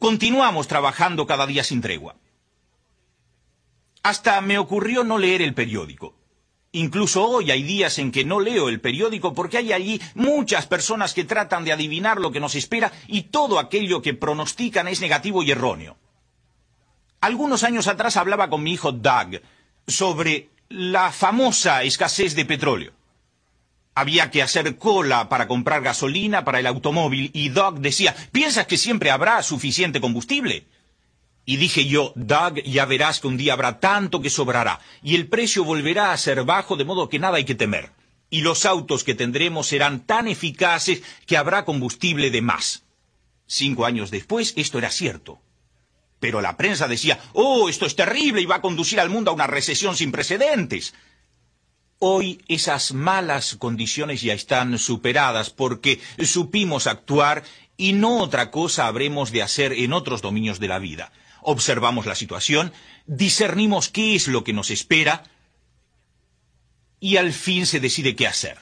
continuamos 0.00 0.66
trabajando 0.66 1.24
cada 1.28 1.46
día 1.46 1.62
sin 1.62 1.80
tregua. 1.80 2.16
Hasta 4.02 4.40
me 4.40 4.58
ocurrió 4.58 5.04
no 5.04 5.18
leer 5.18 5.40
el 5.42 5.54
periódico. 5.54 6.19
Incluso 6.72 7.26
hoy 7.26 7.50
hay 7.50 7.64
días 7.64 7.98
en 7.98 8.12
que 8.12 8.24
no 8.24 8.38
leo 8.38 8.68
el 8.68 8.80
periódico 8.80 9.34
porque 9.34 9.58
hay 9.58 9.72
allí 9.72 10.00
muchas 10.14 10.66
personas 10.66 11.14
que 11.14 11.24
tratan 11.24 11.64
de 11.64 11.72
adivinar 11.72 12.20
lo 12.20 12.30
que 12.30 12.38
nos 12.38 12.54
espera 12.54 12.92
y 13.08 13.22
todo 13.22 13.58
aquello 13.58 14.02
que 14.02 14.14
pronostican 14.14 14.86
es 14.86 15.00
negativo 15.00 15.42
y 15.42 15.50
erróneo. 15.50 15.96
Algunos 17.20 17.64
años 17.64 17.88
atrás 17.88 18.16
hablaba 18.16 18.48
con 18.48 18.62
mi 18.62 18.72
hijo 18.72 18.92
Doug 18.92 19.40
sobre 19.88 20.50
la 20.68 21.10
famosa 21.10 21.82
escasez 21.82 22.36
de 22.36 22.44
petróleo. 22.44 22.92
Había 23.96 24.30
que 24.30 24.40
hacer 24.40 24.76
cola 24.76 25.28
para 25.28 25.48
comprar 25.48 25.82
gasolina 25.82 26.44
para 26.44 26.60
el 26.60 26.68
automóvil 26.68 27.32
y 27.34 27.48
Doug 27.48 27.80
decía, 27.80 28.14
¿piensas 28.30 28.68
que 28.68 28.76
siempre 28.76 29.10
habrá 29.10 29.42
suficiente 29.42 30.00
combustible? 30.00 30.66
Y 31.44 31.56
dije 31.56 31.86
yo, 31.86 32.12
Doug, 32.16 32.62
ya 32.64 32.84
verás 32.84 33.20
que 33.20 33.26
un 33.26 33.36
día 33.36 33.54
habrá 33.54 33.80
tanto 33.80 34.20
que 34.20 34.30
sobrará, 34.30 34.80
y 35.02 35.14
el 35.14 35.28
precio 35.28 35.64
volverá 35.64 36.12
a 36.12 36.16
ser 36.16 36.44
bajo, 36.44 36.76
de 36.76 36.84
modo 36.84 37.08
que 37.08 37.18
nada 37.18 37.38
hay 37.38 37.44
que 37.44 37.54
temer. 37.54 37.90
Y 38.28 38.42
los 38.42 38.64
autos 38.64 39.02
que 39.02 39.14
tendremos 39.14 39.66
serán 39.66 40.06
tan 40.06 40.28
eficaces 40.28 41.02
que 41.26 41.36
habrá 41.36 41.64
combustible 41.64 42.30
de 42.30 42.42
más. 42.42 42.84
Cinco 43.46 43.84
años 43.84 44.12
después, 44.12 44.52
esto 44.56 44.78
era 44.78 44.90
cierto. 44.90 45.40
Pero 46.20 46.40
la 46.40 46.56
prensa 46.56 46.86
decía, 46.86 47.18
oh, 47.32 47.68
esto 47.68 47.86
es 47.86 47.96
terrible 47.96 48.42
y 48.42 48.46
va 48.46 48.56
a 48.56 48.62
conducir 48.62 49.00
al 49.00 49.10
mundo 49.10 49.32
a 49.32 49.34
una 49.34 49.48
recesión 49.48 49.96
sin 49.96 50.12
precedentes. 50.12 50.94
Hoy 51.98 52.40
esas 52.46 52.92
malas 52.92 53.56
condiciones 53.56 54.22
ya 54.22 54.34
están 54.34 54.78
superadas 54.78 55.50
porque 55.50 56.00
supimos 56.22 56.86
actuar 56.86 57.42
y 57.76 57.94
no 57.94 58.18
otra 58.18 58.52
cosa 58.52 58.86
habremos 58.86 59.32
de 59.32 59.42
hacer 59.42 59.72
en 59.72 59.92
otros 59.92 60.22
dominios 60.22 60.60
de 60.60 60.68
la 60.68 60.78
vida 60.78 61.10
observamos 61.42 62.06
la 62.06 62.14
situación, 62.14 62.72
discernimos 63.06 63.88
qué 63.88 64.14
es 64.14 64.28
lo 64.28 64.44
que 64.44 64.52
nos 64.52 64.70
espera 64.70 65.24
y 67.00 67.16
al 67.16 67.32
fin 67.32 67.66
se 67.66 67.80
decide 67.80 68.14
qué 68.14 68.26
hacer. 68.26 68.58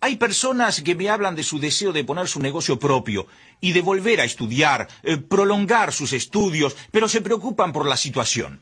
Hay 0.00 0.16
personas 0.16 0.82
que 0.82 0.96
me 0.96 1.08
hablan 1.08 1.36
de 1.36 1.44
su 1.44 1.60
deseo 1.60 1.92
de 1.92 2.02
poner 2.02 2.26
su 2.26 2.40
negocio 2.40 2.78
propio 2.78 3.28
y 3.60 3.72
de 3.72 3.82
volver 3.82 4.20
a 4.20 4.24
estudiar, 4.24 4.88
eh, 5.04 5.16
prolongar 5.16 5.92
sus 5.92 6.12
estudios, 6.12 6.76
pero 6.90 7.08
se 7.08 7.20
preocupan 7.20 7.72
por 7.72 7.86
la 7.86 7.96
situación. 7.96 8.60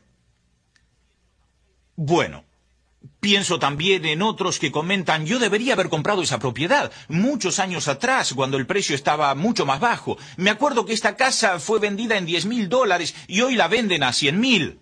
Bueno, 1.97 2.45
Pienso 3.21 3.59
también 3.59 4.05
en 4.05 4.21
otros 4.23 4.59
que 4.59 4.73
comentan, 4.73 5.25
yo 5.25 5.39
debería 5.39 5.73
haber 5.73 5.89
comprado 5.89 6.23
esa 6.23 6.39
propiedad 6.39 6.93
muchos 7.09 7.59
años 7.59 7.89
atrás, 7.89 8.35
cuando 8.35 8.59
el 8.59 8.67
precio 8.67 8.95
estaba 8.95 9.35
mucho 9.35 9.65
más 9.65 9.81
bajo. 9.81 10.19
Me 10.37 10.51
acuerdo 10.51 10.85
que 10.85 10.93
esta 10.93 11.17
casa 11.17 11.59
fue 11.61 11.79
vendida 11.79 12.19
en 12.19 12.27
diez 12.27 12.45
mil 12.45 12.69
dólares 12.69 13.15
y 13.27 13.41
hoy 13.41 13.57
la 13.57 13.69
venden 13.69 14.03
a 14.03 14.13
cien 14.13 14.39
mil. 14.39 14.81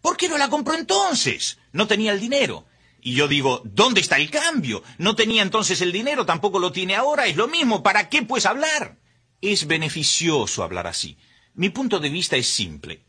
¿Por 0.00 0.16
qué 0.16 0.28
no 0.28 0.38
la 0.38 0.48
compró 0.48 0.74
entonces? 0.74 1.58
No 1.72 1.86
tenía 1.86 2.12
el 2.12 2.20
dinero. 2.20 2.66
Y 3.00 3.14
yo 3.14 3.26
digo, 3.26 3.62
¿dónde 3.64 4.00
está 4.00 4.16
el 4.16 4.30
cambio? 4.30 4.82
No 4.98 5.16
tenía 5.16 5.42
entonces 5.42 5.80
el 5.80 5.92
dinero, 5.92 6.24
tampoco 6.24 6.58
lo 6.58 6.72
tiene 6.72 6.94
ahora, 6.94 7.26
es 7.26 7.36
lo 7.36 7.48
mismo, 7.48 7.82
¿para 7.82 8.08
qué 8.08 8.22
pues 8.22 8.46
hablar? 8.46 8.96
Es 9.40 9.66
beneficioso 9.66 10.62
hablar 10.62 10.86
así. 10.86 11.18
Mi 11.54 11.68
punto 11.68 11.98
de 11.98 12.08
vista 12.08 12.36
es 12.36 12.48
simple. 12.48 13.04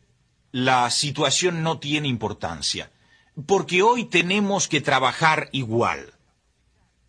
La 0.51 0.89
situación 0.89 1.63
no 1.63 1.79
tiene 1.79 2.07
importancia 2.07 2.91
porque 3.45 3.81
hoy 3.81 4.05
tenemos 4.05 4.67
que 4.67 4.81
trabajar 4.81 5.49
igual. 5.51 6.13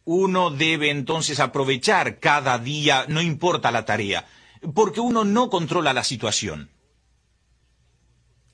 Uno 0.04 0.50
debe 0.50 0.90
entonces 0.90 1.40
aprovechar 1.40 2.18
cada 2.18 2.58
día, 2.58 3.06
no 3.08 3.22
importa 3.22 3.70
la 3.70 3.84
tarea, 3.84 4.26
porque 4.74 5.00
uno 5.00 5.24
no 5.24 5.50
controla 5.50 5.92
la 5.92 6.04
situación. 6.04 6.70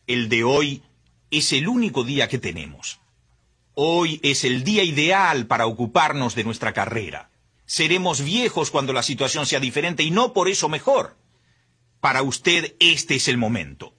El 0.07 0.29
de 0.29 0.45
hoy 0.45 0.83
es 1.31 1.53
el 1.53 1.69
único 1.69 2.05
día 2.05 2.29
que 2.29 2.39
tenemos. 2.39 3.01
Hoy 3.75 4.21
es 4.23 4.45
el 4.45 4.65
día 4.65 4.83
ideal 4.83 5.47
para 5.47 5.67
ocuparnos 5.67 6.35
de 6.35 6.45
nuestra 6.45 6.73
carrera. 6.73 7.31
Seremos 7.65 8.23
viejos 8.23 8.71
cuando 8.71 8.93
la 8.93 9.03
situación 9.03 9.47
sea 9.47 9.61
diferente 9.61 10.03
y 10.03 10.11
no 10.11 10.35
por 10.35 10.49
eso 10.49 10.69
mejor. 10.69 11.17
Para 12.01 12.23
usted 12.23 12.75
este 12.81 13.15
es 13.15 13.29
el 13.29 13.39
momento. 13.39 13.95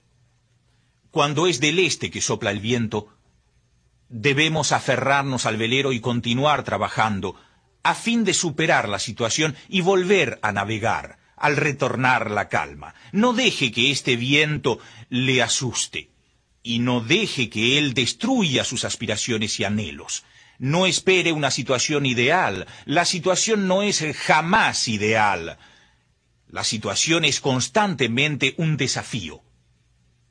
Cuando 1.10 1.46
es 1.46 1.58
del 1.58 1.78
este 1.78 2.10
que 2.10 2.20
sopla 2.20 2.50
el 2.50 2.60
viento, 2.60 3.13
Debemos 4.08 4.72
aferrarnos 4.72 5.46
al 5.46 5.56
velero 5.56 5.92
y 5.92 6.00
continuar 6.00 6.62
trabajando, 6.62 7.36
a 7.82 7.94
fin 7.94 8.24
de 8.24 8.34
superar 8.34 8.88
la 8.88 8.98
situación 8.98 9.56
y 9.68 9.80
volver 9.80 10.38
a 10.42 10.52
navegar, 10.52 11.18
al 11.36 11.56
retornar 11.56 12.30
la 12.30 12.48
calma. 12.48 12.94
No 13.12 13.32
deje 13.32 13.72
que 13.72 13.90
este 13.90 14.16
viento 14.16 14.78
le 15.10 15.42
asuste, 15.42 16.10
y 16.62 16.78
no 16.78 17.00
deje 17.00 17.50
que 17.50 17.78
él 17.78 17.92
destruya 17.92 18.64
sus 18.64 18.84
aspiraciones 18.84 19.60
y 19.60 19.64
anhelos. 19.64 20.24
No 20.58 20.86
espere 20.86 21.32
una 21.32 21.50
situación 21.50 22.06
ideal. 22.06 22.66
La 22.86 23.04
situación 23.04 23.68
no 23.68 23.82
es 23.82 24.02
jamás 24.16 24.88
ideal. 24.88 25.58
La 26.48 26.64
situación 26.64 27.24
es 27.24 27.40
constantemente 27.40 28.54
un 28.56 28.76
desafío. 28.76 29.42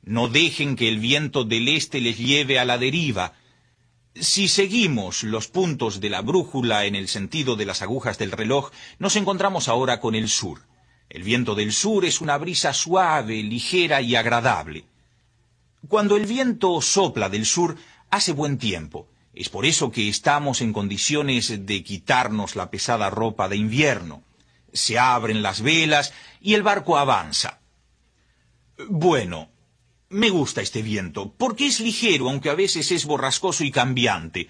No 0.02 0.28
dejen 0.28 0.76
que 0.76 0.88
el 0.88 0.98
viento 0.98 1.44
del 1.44 1.68
este 1.68 2.00
les 2.00 2.18
lleve 2.18 2.58
a 2.58 2.64
la 2.64 2.78
deriva. 2.78 3.34
Si 4.20 4.46
seguimos 4.46 5.24
los 5.24 5.48
puntos 5.48 5.98
de 6.00 6.08
la 6.08 6.20
brújula 6.20 6.84
en 6.84 6.94
el 6.94 7.08
sentido 7.08 7.56
de 7.56 7.66
las 7.66 7.82
agujas 7.82 8.16
del 8.16 8.30
reloj, 8.30 8.70
nos 9.00 9.16
encontramos 9.16 9.66
ahora 9.68 9.98
con 9.98 10.14
el 10.14 10.28
sur. 10.28 10.60
El 11.08 11.24
viento 11.24 11.56
del 11.56 11.72
sur 11.72 12.04
es 12.04 12.20
una 12.20 12.38
brisa 12.38 12.72
suave, 12.72 13.42
ligera 13.42 14.00
y 14.02 14.14
agradable. 14.14 14.84
Cuando 15.88 16.16
el 16.16 16.26
viento 16.26 16.80
sopla 16.80 17.28
del 17.28 17.44
sur, 17.44 17.76
hace 18.08 18.32
buen 18.32 18.56
tiempo. 18.56 19.08
Es 19.34 19.48
por 19.48 19.66
eso 19.66 19.90
que 19.90 20.08
estamos 20.08 20.60
en 20.60 20.72
condiciones 20.72 21.66
de 21.66 21.82
quitarnos 21.82 22.54
la 22.54 22.70
pesada 22.70 23.10
ropa 23.10 23.48
de 23.48 23.56
invierno. 23.56 24.22
Se 24.72 24.96
abren 24.96 25.42
las 25.42 25.60
velas 25.60 26.12
y 26.40 26.54
el 26.54 26.62
barco 26.62 26.98
avanza. 26.98 27.58
Bueno, 28.88 29.50
me 30.14 30.30
gusta 30.30 30.60
este 30.62 30.80
viento, 30.80 31.34
porque 31.36 31.66
es 31.66 31.80
ligero, 31.80 32.30
aunque 32.30 32.48
a 32.48 32.54
veces 32.54 32.92
es 32.92 33.04
borrascoso 33.04 33.64
y 33.64 33.72
cambiante. 33.72 34.48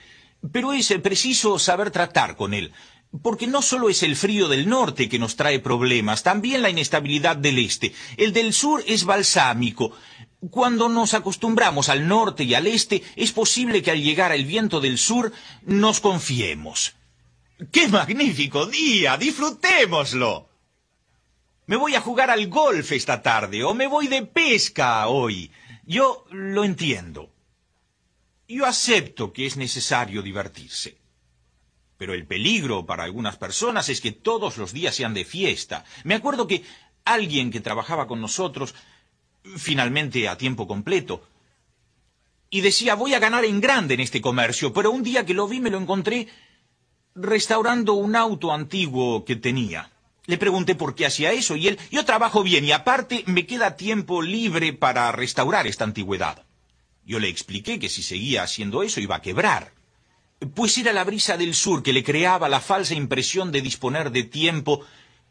Pero 0.52 0.74
es 0.74 0.92
preciso 1.02 1.58
saber 1.58 1.90
tratar 1.90 2.36
con 2.36 2.52
él, 2.52 2.72
porque 3.22 3.46
no 3.46 3.62
solo 3.62 3.88
es 3.88 4.02
el 4.02 4.14
frío 4.14 4.48
del 4.48 4.68
norte 4.68 5.08
que 5.08 5.18
nos 5.18 5.36
trae 5.36 5.60
problemas, 5.60 6.22
también 6.22 6.60
la 6.60 6.68
inestabilidad 6.68 7.36
del 7.36 7.58
este. 7.58 7.94
El 8.18 8.34
del 8.34 8.52
sur 8.52 8.84
es 8.86 9.04
balsámico. 9.04 9.92
Cuando 10.50 10.90
nos 10.90 11.14
acostumbramos 11.14 11.88
al 11.88 12.06
norte 12.06 12.44
y 12.44 12.52
al 12.52 12.66
este, 12.66 13.02
es 13.16 13.32
posible 13.32 13.82
que 13.82 13.90
al 13.90 14.02
llegar 14.02 14.32
al 14.32 14.44
viento 14.44 14.80
del 14.80 14.98
sur 14.98 15.32
nos 15.64 16.00
confiemos. 16.00 16.94
¡Qué 17.72 17.88
magnífico 17.88 18.66
día! 18.66 19.16
¡Disfrutémoslo! 19.16 20.53
Me 21.66 21.76
voy 21.76 21.94
a 21.94 22.00
jugar 22.00 22.30
al 22.30 22.48
golf 22.48 22.92
esta 22.92 23.22
tarde 23.22 23.64
o 23.64 23.72
me 23.72 23.86
voy 23.86 24.06
de 24.06 24.22
pesca 24.26 25.06
hoy. 25.08 25.50
Yo 25.86 26.26
lo 26.30 26.64
entiendo. 26.64 27.30
Yo 28.46 28.66
acepto 28.66 29.32
que 29.32 29.46
es 29.46 29.56
necesario 29.56 30.20
divertirse. 30.20 30.98
Pero 31.96 32.12
el 32.12 32.26
peligro 32.26 32.84
para 32.84 33.04
algunas 33.04 33.36
personas 33.36 33.88
es 33.88 34.00
que 34.00 34.12
todos 34.12 34.58
los 34.58 34.72
días 34.72 34.94
sean 34.94 35.14
de 35.14 35.24
fiesta. 35.24 35.84
Me 36.04 36.14
acuerdo 36.14 36.46
que 36.46 36.64
alguien 37.04 37.50
que 37.50 37.60
trabajaba 37.60 38.06
con 38.06 38.20
nosotros, 38.20 38.74
finalmente 39.56 40.28
a 40.28 40.36
tiempo 40.36 40.66
completo, 40.66 41.26
y 42.50 42.60
decía, 42.60 42.94
voy 42.94 43.14
a 43.14 43.18
ganar 43.18 43.44
en 43.44 43.60
grande 43.60 43.94
en 43.94 44.00
este 44.00 44.20
comercio, 44.20 44.72
pero 44.72 44.90
un 44.90 45.02
día 45.02 45.24
que 45.24 45.34
lo 45.34 45.48
vi 45.48 45.60
me 45.60 45.70
lo 45.70 45.78
encontré 45.78 46.28
restaurando 47.14 47.94
un 47.94 48.16
auto 48.16 48.52
antiguo 48.52 49.24
que 49.24 49.36
tenía. 49.36 49.93
Le 50.26 50.38
pregunté 50.38 50.74
por 50.74 50.94
qué 50.94 51.04
hacía 51.06 51.32
eso 51.32 51.54
y 51.56 51.68
él, 51.68 51.78
yo 51.90 52.04
trabajo 52.04 52.42
bien 52.42 52.64
y 52.64 52.72
aparte 52.72 53.24
me 53.26 53.46
queda 53.46 53.76
tiempo 53.76 54.22
libre 54.22 54.72
para 54.72 55.12
restaurar 55.12 55.66
esta 55.66 55.84
antigüedad. 55.84 56.42
Yo 57.04 57.18
le 57.18 57.28
expliqué 57.28 57.78
que 57.78 57.90
si 57.90 58.02
seguía 58.02 58.42
haciendo 58.42 58.82
eso 58.82 59.00
iba 59.00 59.16
a 59.16 59.22
quebrar. 59.22 59.72
Pues 60.54 60.78
era 60.78 60.92
la 60.94 61.04
brisa 61.04 61.36
del 61.36 61.54
sur 61.54 61.82
que 61.82 61.92
le 61.92 62.02
creaba 62.02 62.48
la 62.48 62.60
falsa 62.60 62.94
impresión 62.94 63.52
de 63.52 63.60
disponer 63.60 64.10
de 64.10 64.24
tiempo 64.24 64.80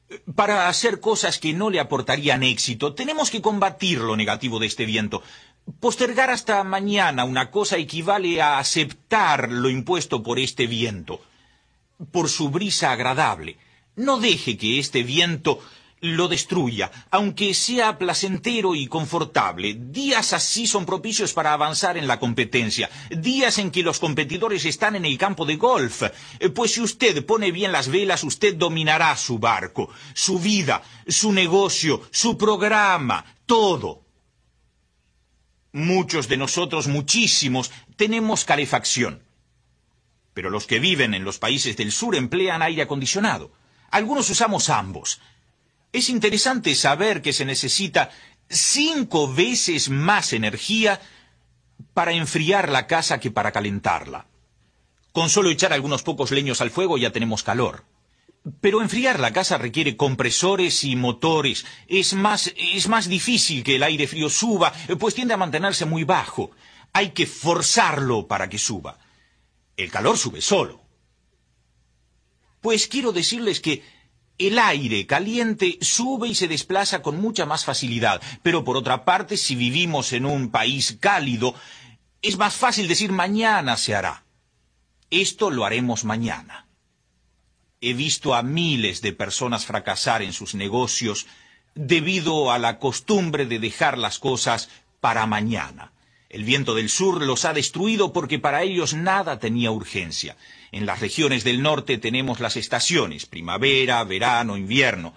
eh, 0.10 0.21
para 0.36 0.69
hacer 0.69 0.99
cosas 0.99 1.39
que 1.39 1.53
no 1.53 1.71
le 1.71 1.79
aportarían 1.79 2.43
éxito. 2.43 2.93
Tenemos 2.93 3.32
que 3.32 3.41
combatir 3.41 3.97
lo 3.99 4.15
negativo 4.15 4.60
de 4.60 4.67
este 4.67 4.86
viento. 4.86 5.23
Postergar 5.79 6.29
hasta 6.29 6.63
mañana 6.63 7.25
una 7.25 7.49
cosa 7.49 7.77
equivale 7.77 8.41
a 8.41 8.60
aceptar 8.60 9.49
lo 9.51 9.69
impuesto 9.69 10.21
por 10.21 10.38
este 10.38 10.67
viento, 10.67 11.19
por 12.12 12.29
su 12.29 12.49
brisa 12.49 12.91
agradable. 12.91 13.58
No 13.95 14.19
deje 14.19 14.58
que 14.58 14.79
este 14.79 15.03
viento 15.03 15.60
lo 16.03 16.27
destruya, 16.27 16.91
aunque 17.12 17.53
sea 17.53 17.97
placentero 17.97 18.75
y 18.75 18.88
confortable. 18.88 19.73
Días 19.79 20.34
así 20.34 20.67
son 20.67 20.86
propicios 20.86 21.32
para 21.32 21.53
avanzar 21.53 21.95
en 21.97 22.08
la 22.08 22.19
competencia, 22.19 22.89
días 23.10 23.58
en 23.58 23.71
que 23.71 23.84
los 23.84 23.99
competidores 23.99 24.65
están 24.65 24.97
en 24.97 25.06
el 25.06 25.17
campo 25.17 25.45
de 25.45 25.56
golf, 25.56 26.03
eh, 26.03 26.49
pues 26.49 26.73
si 26.73 26.82
usted 26.82 27.25
pone 27.25 27.51
bien 27.51 27.71
las 27.71 27.88
velas, 27.88 28.23
usted 28.25 28.56
dominará 28.56 29.15
su 29.15 29.39
barco, 29.39 29.89
su 30.13 30.39
vida, 30.39 30.84
su 31.08 31.32
negocio, 31.32 32.01
su 32.12 32.38
programa, 32.38 33.23
todo. 33.45 34.03
Muchos 35.71 36.27
de 36.27 36.36
nosotros, 36.38 36.88
muchísimos, 36.88 37.71
tenemos 37.95 38.43
calefacción. 38.43 39.23
Pero 40.34 40.49
los 40.49 40.67
que 40.67 40.79
viven 40.79 41.13
en 41.13 41.23
los 41.23 41.39
países 41.39 41.77
del 41.77 41.93
sur 41.93 42.15
emplean 42.15 42.62
aire 42.62 42.82
acondicionado. 42.82 43.51
Algunos 43.93 44.27
usamos 44.32 44.69
ambos. 44.69 45.21
Es 45.91 46.10
interesante 46.10 46.73
saber 46.73 47.21
que 47.21 47.32
se 47.32 47.45
necesita 47.45 48.10
cinco 48.49 49.32
veces 49.32 49.89
más 49.89 50.34
energía 50.34 50.99
para 51.93 52.12
enfriar 52.12 52.69
la 52.69 52.88
casa 52.88 53.19
que 53.19 53.29
para 53.29 53.51
calentarla. 53.51 54.25
Con 55.12 55.29
solo 55.29 55.51
echar 55.51 55.73
algunos 55.73 56.01
pocos 56.01 56.32
leños 56.32 56.60
al 56.60 56.71
fuego 56.71 56.97
ya 56.97 57.12
tenemos 57.12 57.43
calor. 57.43 57.86
Pero 58.62 58.82
enfriar 58.82 59.19
la 59.19 59.32
casa 59.32 59.60
requiere 59.60 59.95
compresores 59.95 60.84
y 60.84 60.95
motores. 60.95 61.63
Es 61.88 62.15
más, 62.15 62.51
es 62.58 62.88
más 62.88 63.08
difícil 63.08 63.63
que 63.63 63.75
el 63.75 63.84
aire 63.84 64.08
frío 64.08 64.32
suba, 64.32 64.73
pues 64.97 65.13
tiende 65.13 65.36
a 65.36 65.38
mantenerse 65.38 65.86
muy 65.86 66.03
bajo. 66.03 66.49
Hay 66.93 67.12
que 67.12 67.27
forzarlo 67.27 68.25
para 68.27 68.49
que 68.49 68.58
suba. 68.58 68.97
El 69.77 69.91
calor 69.91 70.17
sube 70.17 70.41
solo. 70.41 70.83
Pues 72.63 72.88
quiero 72.88 73.12
decirles 73.12 73.60
que 73.60 73.84
el 74.38 74.58
aire 74.58 75.06
caliente 75.06 75.78
sube 75.82 76.30
y 76.30 76.34
se 76.34 76.47
desplaza 76.47 77.02
con 77.02 77.19
mucha 77.19 77.45
más 77.45 77.65
facilidad. 77.65 78.21
Pero 78.41 78.63
por 78.63 78.78
otra 78.78 79.04
parte, 79.04 79.36
si 79.36 79.54
vivimos 79.58 80.13
en 80.13 80.26
un 80.26 80.49
país 80.49 80.95
cálido, 81.02 81.56
es 82.21 82.38
más 82.38 82.56
fácil 82.56 82.88
decir 82.88 83.12
mañana 83.12 83.76
se 83.76 83.95
hará. 83.95 84.23
Esto 85.10 85.52
lo 85.52 85.65
haremos 85.65 86.06
mañana. 86.06 86.67
He 87.82 87.93
visto 87.93 88.34
a 88.34 88.43
miles 88.43 89.02
de 89.02 89.12
personas 89.12 89.65
fracasar 89.65 90.21
en 90.21 90.32
sus 90.32 90.56
negocios 90.56 91.28
debido 91.76 92.49
a 92.54 92.60
la 92.60 92.80
costumbre 92.80 93.45
de 93.45 93.60
dejar 93.60 93.97
las 93.97 94.19
cosas 94.19 94.69
para 95.02 95.26
mañana. 95.28 95.91
El 96.30 96.45
viento 96.45 96.76
del 96.76 96.88
sur 96.89 97.21
los 97.21 97.43
ha 97.43 97.52
destruido 97.52 98.13
porque 98.13 98.39
para 98.39 98.63
ellos 98.63 98.93
nada 98.93 99.38
tenía 99.38 99.69
urgencia. 99.69 100.38
En 100.74 100.88
las 100.88 101.02
regiones 101.02 101.44
del 101.44 101.62
norte 101.62 102.00
tenemos 102.00 102.40
las 102.40 102.58
estaciones, 102.58 103.28
primavera, 103.28 104.04
verano, 104.06 104.58
invierno. 104.58 105.14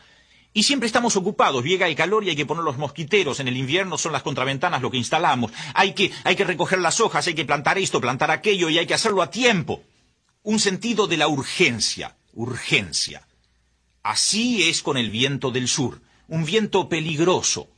Y 0.53 0.64
siempre 0.64 0.87
estamos 0.87 1.16
ocupados, 1.16 1.64
llega 1.64 1.88
el 1.88 1.97
calor 1.97 2.25
y 2.25 2.29
hay 2.29 2.37
que 2.37 2.45
poner 2.45 2.62
los 2.62 2.77
mosquiteros, 2.77 3.40
en 3.40 3.49
el 3.49 3.57
invierno 3.57 3.97
son 3.97 4.12
las 4.12 4.23
contraventanas 4.23 4.83
lo 4.83 4.90
que 4.90 4.99
instalamos, 4.99 5.51
hay 5.73 5.95
que, 5.95 6.12
hay 6.25 6.37
que 6.37 6.45
recoger 6.45 6.79
las 6.81 7.01
hojas, 7.01 7.27
hay 7.27 7.33
que 7.33 7.47
plantar 7.47 7.79
esto, 7.79 8.03
plantar 8.03 8.31
aquello 8.31 8.69
y 8.69 8.77
hay 8.77 8.87
que 8.87 8.92
hacerlo 8.92 9.23
a 9.23 9.31
tiempo. 9.31 9.83
Un 10.42 10.59
sentido 10.59 11.07
de 11.07 11.16
la 11.16 11.27
urgencia, 11.27 12.16
urgencia. 12.35 13.27
Así 14.03 14.69
es 14.69 14.83
con 14.83 14.99
el 14.99 15.09
viento 15.09 15.51
del 15.53 15.69
sur, 15.69 16.03
un 16.29 16.45
viento 16.45 16.90
peligroso. 16.90 17.71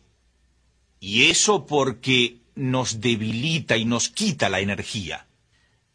Y 0.98 1.30
eso 1.30 1.64
porque 1.64 2.38
nos 2.56 3.00
debilita 3.00 3.76
y 3.76 3.84
nos 3.84 4.08
quita 4.08 4.48
la 4.48 4.58
energía. 4.58 5.27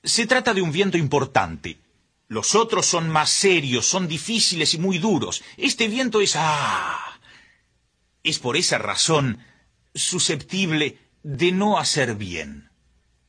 Se 0.04 0.26
trata 0.28 0.54
de 0.54 0.62
un 0.62 0.72
viento 0.72 0.98
importante. 0.98 1.78
Los 2.28 2.56
otros 2.56 2.86
son 2.86 3.10
más 3.10 3.30
serios, 3.30 3.86
son 3.86 4.08
difíciles 4.08 4.74
y 4.74 4.78
muy 4.80 4.98
duros. 4.98 5.44
Este 5.58 5.88
viento 5.88 6.20
es... 6.22 6.36
¡Ah! 6.36 7.20
Es 8.24 8.40
por 8.40 8.58
esa 8.58 8.78
razón 8.78 9.40
susceptible 9.94 10.98
de 11.24 11.52
no 11.52 11.78
hacer 11.78 12.16
bien. 12.16 12.70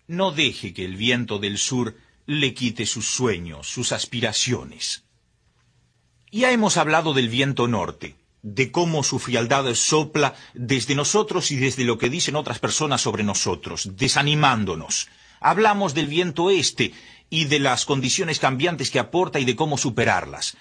No 0.07 0.33
deje 0.33 0.73
que 0.73 0.85
el 0.85 0.97
viento 0.97 1.39
del 1.39 1.59
sur 1.59 1.97
le 2.27 2.55
quite 2.55 2.87
sus 2.87 3.07
sueños, 3.07 3.69
sus 3.69 3.93
aspiraciones. 3.93 5.05
Ya 6.31 6.51
hemos 6.51 6.77
hablado 6.77 7.13
del 7.15 7.29
viento 7.29 7.69
norte 7.69 8.17
de 8.43 8.71
cómo 8.71 9.03
su 9.03 9.19
frialdad 9.19 9.73
sopla 9.75 10.35
desde 10.53 10.95
nosotros 10.95 11.51
y 11.51 11.57
desde 11.57 11.85
lo 11.85 11.97
que 11.97 12.11
dicen 12.11 12.37
otras 12.37 12.59
personas 12.59 13.01
sobre 13.01 13.25
nosotros, 13.25 13.97
desanimándonos. 13.97 15.09
Hablamos 15.45 15.93
del 15.93 16.07
viento 16.07 16.49
este 16.49 16.93
y 17.29 17.45
de 17.45 17.59
las 17.59 17.85
condiciones 17.85 18.39
cambiantes 18.39 18.91
que 18.91 18.99
aporta 18.99 19.39
y 19.41 19.45
de 19.45 19.55
cómo 19.55 19.77
superarlas. 19.77 20.57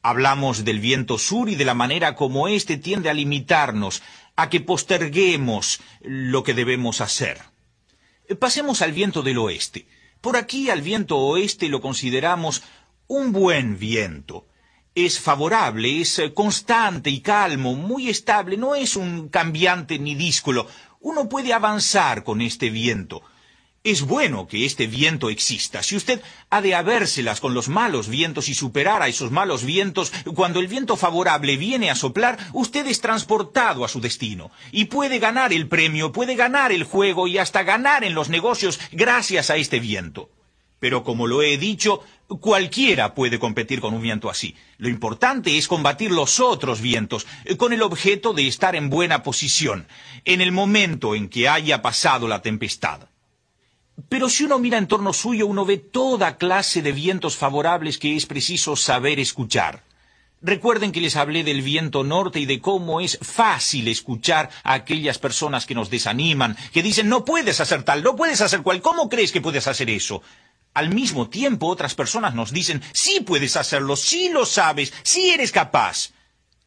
Hablamos 0.00 0.64
del 0.64 0.78
viento 0.78 1.18
sur 1.18 1.48
y 1.48 1.56
de 1.56 1.64
la 1.64 1.74
manera 1.74 2.14
como 2.14 2.46
éste 2.46 2.76
tiende 2.76 3.10
a 3.10 3.14
limitarnos, 3.14 4.00
a 4.36 4.48
que 4.48 4.60
posterguemos 4.60 5.80
lo 6.02 6.44
que 6.44 6.54
debemos 6.54 7.00
hacer. 7.00 7.40
Pasemos 8.38 8.80
al 8.80 8.92
viento 8.92 9.22
del 9.22 9.38
oeste. 9.38 9.88
Por 10.20 10.36
aquí 10.36 10.70
al 10.70 10.82
viento 10.82 11.18
oeste 11.18 11.68
lo 11.68 11.80
consideramos 11.80 12.62
un 13.08 13.32
buen 13.32 13.76
viento 13.76 14.46
es 14.94 15.20
favorable, 15.20 16.00
es 16.00 16.18
eh, 16.18 16.32
constante 16.34 17.10
y 17.10 17.20
calmo, 17.20 17.74
muy 17.74 18.08
estable, 18.08 18.56
no 18.56 18.74
es 18.74 18.96
un 18.96 19.28
cambiante 19.28 19.98
ni 19.98 20.14
díscolo. 20.14 20.66
Uno 21.00 21.28
puede 21.28 21.52
avanzar 21.52 22.24
con 22.24 22.40
este 22.40 22.70
viento. 22.70 23.22
Es 23.88 24.02
bueno 24.02 24.46
que 24.46 24.66
este 24.66 24.86
viento 24.86 25.30
exista. 25.30 25.82
Si 25.82 25.96
usted 25.96 26.20
ha 26.50 26.60
de 26.60 26.74
habérselas 26.74 27.40
con 27.40 27.54
los 27.54 27.70
malos 27.70 28.08
vientos 28.08 28.50
y 28.50 28.54
superar 28.54 29.00
a 29.00 29.08
esos 29.08 29.30
malos 29.30 29.64
vientos, 29.64 30.12
cuando 30.34 30.60
el 30.60 30.68
viento 30.68 30.94
favorable 30.94 31.56
viene 31.56 31.88
a 31.88 31.94
soplar, 31.94 32.36
usted 32.52 32.86
es 32.86 33.00
transportado 33.00 33.86
a 33.86 33.88
su 33.88 34.02
destino. 34.02 34.50
Y 34.72 34.84
puede 34.84 35.18
ganar 35.18 35.54
el 35.54 35.68
premio, 35.68 36.12
puede 36.12 36.34
ganar 36.34 36.70
el 36.70 36.84
juego 36.84 37.28
y 37.28 37.38
hasta 37.38 37.62
ganar 37.62 38.04
en 38.04 38.12
los 38.12 38.28
negocios 38.28 38.78
gracias 38.92 39.48
a 39.48 39.56
este 39.56 39.80
viento. 39.80 40.28
Pero 40.80 41.02
como 41.02 41.26
lo 41.26 41.40
he 41.40 41.56
dicho, 41.56 42.02
cualquiera 42.42 43.14
puede 43.14 43.38
competir 43.38 43.80
con 43.80 43.94
un 43.94 44.02
viento 44.02 44.28
así. 44.28 44.54
Lo 44.76 44.90
importante 44.90 45.56
es 45.56 45.66
combatir 45.66 46.10
los 46.10 46.40
otros 46.40 46.82
vientos, 46.82 47.26
eh, 47.46 47.56
con 47.56 47.72
el 47.72 47.80
objeto 47.80 48.34
de 48.34 48.48
estar 48.48 48.76
en 48.76 48.90
buena 48.90 49.22
posición, 49.22 49.88
en 50.26 50.42
el 50.42 50.52
momento 50.52 51.14
en 51.14 51.30
que 51.30 51.48
haya 51.48 51.80
pasado 51.80 52.28
la 52.28 52.42
tempestad. 52.42 53.07
Pero 54.08 54.28
si 54.28 54.44
uno 54.44 54.58
mira 54.58 54.78
en 54.78 54.86
torno 54.86 55.12
suyo, 55.12 55.46
uno 55.46 55.64
ve 55.64 55.78
toda 55.78 56.36
clase 56.36 56.82
de 56.82 56.92
vientos 56.92 57.36
favorables 57.36 57.98
que 57.98 58.14
es 58.14 58.26
preciso 58.26 58.76
saber 58.76 59.18
escuchar. 59.18 59.82
Recuerden 60.40 60.92
que 60.92 61.00
les 61.00 61.16
hablé 61.16 61.42
del 61.42 61.62
viento 61.62 62.04
norte 62.04 62.38
y 62.38 62.46
de 62.46 62.60
cómo 62.60 63.00
es 63.00 63.18
fácil 63.20 63.88
escuchar 63.88 64.50
a 64.62 64.74
aquellas 64.74 65.18
personas 65.18 65.66
que 65.66 65.74
nos 65.74 65.90
desaniman, 65.90 66.56
que 66.72 66.84
dicen 66.84 67.08
no 67.08 67.24
puedes 67.24 67.60
hacer 67.60 67.82
tal, 67.82 68.04
no 68.04 68.14
puedes 68.14 68.40
hacer 68.40 68.62
cual, 68.62 68.80
¿cómo 68.80 69.08
crees 69.08 69.32
que 69.32 69.40
puedes 69.40 69.66
hacer 69.66 69.90
eso? 69.90 70.22
Al 70.74 70.94
mismo 70.94 71.28
tiempo, 71.28 71.66
otras 71.66 71.96
personas 71.96 72.34
nos 72.34 72.52
dicen, 72.52 72.82
sí 72.92 73.20
puedes 73.20 73.56
hacerlo, 73.56 73.96
sí 73.96 74.28
lo 74.28 74.46
sabes, 74.46 74.92
sí 75.02 75.30
eres 75.30 75.50
capaz. 75.50 76.10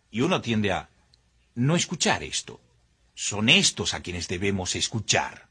Y 0.09 0.19
uno 0.19 0.41
tiende 0.41 0.73
a 0.73 0.89
no 1.55 1.77
escuchar 1.77 2.23
esto. 2.23 2.59
Son 3.15 3.47
estos 3.47 3.93
a 3.93 4.01
quienes 4.01 4.27
debemos 4.27 4.75
escuchar. 4.75 5.50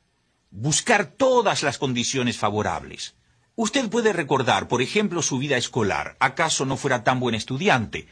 Buscar 0.52 1.06
todas 1.06 1.62
las 1.62 1.78
condiciones 1.78 2.36
favorables. 2.36 3.14
Usted 3.54 3.88
puede 3.88 4.12
recordar, 4.12 4.66
por 4.66 4.82
ejemplo, 4.82 5.22
su 5.22 5.38
vida 5.38 5.56
escolar. 5.56 6.16
¿Acaso 6.18 6.66
no 6.66 6.76
fuera 6.76 7.04
tan 7.04 7.20
buen 7.20 7.36
estudiante? 7.36 8.08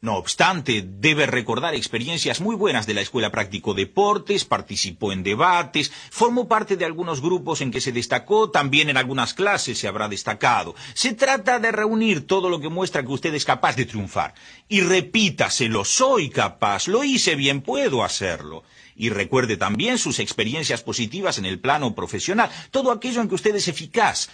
No 0.00 0.16
obstante, 0.16 0.84
debe 0.86 1.26
recordar 1.26 1.74
experiencias 1.74 2.40
muy 2.40 2.56
buenas 2.56 2.86
de 2.86 2.94
la 2.94 3.02
escuela. 3.02 3.30
Practicó 3.30 3.72
deportes, 3.72 4.44
participó 4.44 5.12
en 5.12 5.22
debates, 5.22 5.92
formó 6.10 6.48
parte 6.48 6.76
de 6.76 6.84
algunos 6.84 7.22
grupos 7.22 7.60
en 7.60 7.70
que 7.70 7.80
se 7.80 7.92
destacó, 7.92 8.50
también 8.50 8.90
en 8.90 8.96
algunas 8.96 9.32
clases 9.32 9.78
se 9.78 9.86
habrá 9.86 10.08
destacado. 10.08 10.74
Se 10.92 11.14
trata 11.14 11.60
de 11.60 11.70
reunir 11.70 12.26
todo 12.26 12.50
lo 12.50 12.60
que 12.60 12.68
muestra 12.68 13.02
que 13.02 13.12
usted 13.12 13.32
es 13.32 13.44
capaz 13.44 13.76
de 13.76 13.86
triunfar. 13.86 14.34
Y 14.68 14.80
repítaselo, 14.80 15.84
soy 15.84 16.30
capaz, 16.30 16.88
lo 16.88 17.04
hice 17.04 17.36
bien, 17.36 17.62
puedo 17.62 18.02
hacerlo. 18.02 18.64
Y 18.96 19.08
recuerde 19.10 19.56
también 19.56 19.98
sus 19.98 20.18
experiencias 20.18 20.82
positivas 20.82 21.38
en 21.38 21.46
el 21.46 21.58
plano 21.58 21.94
profesional, 21.94 22.50
todo 22.70 22.92
aquello 22.92 23.20
en 23.20 23.28
que 23.28 23.34
usted 23.34 23.54
es 23.56 23.68
eficaz. 23.68 24.30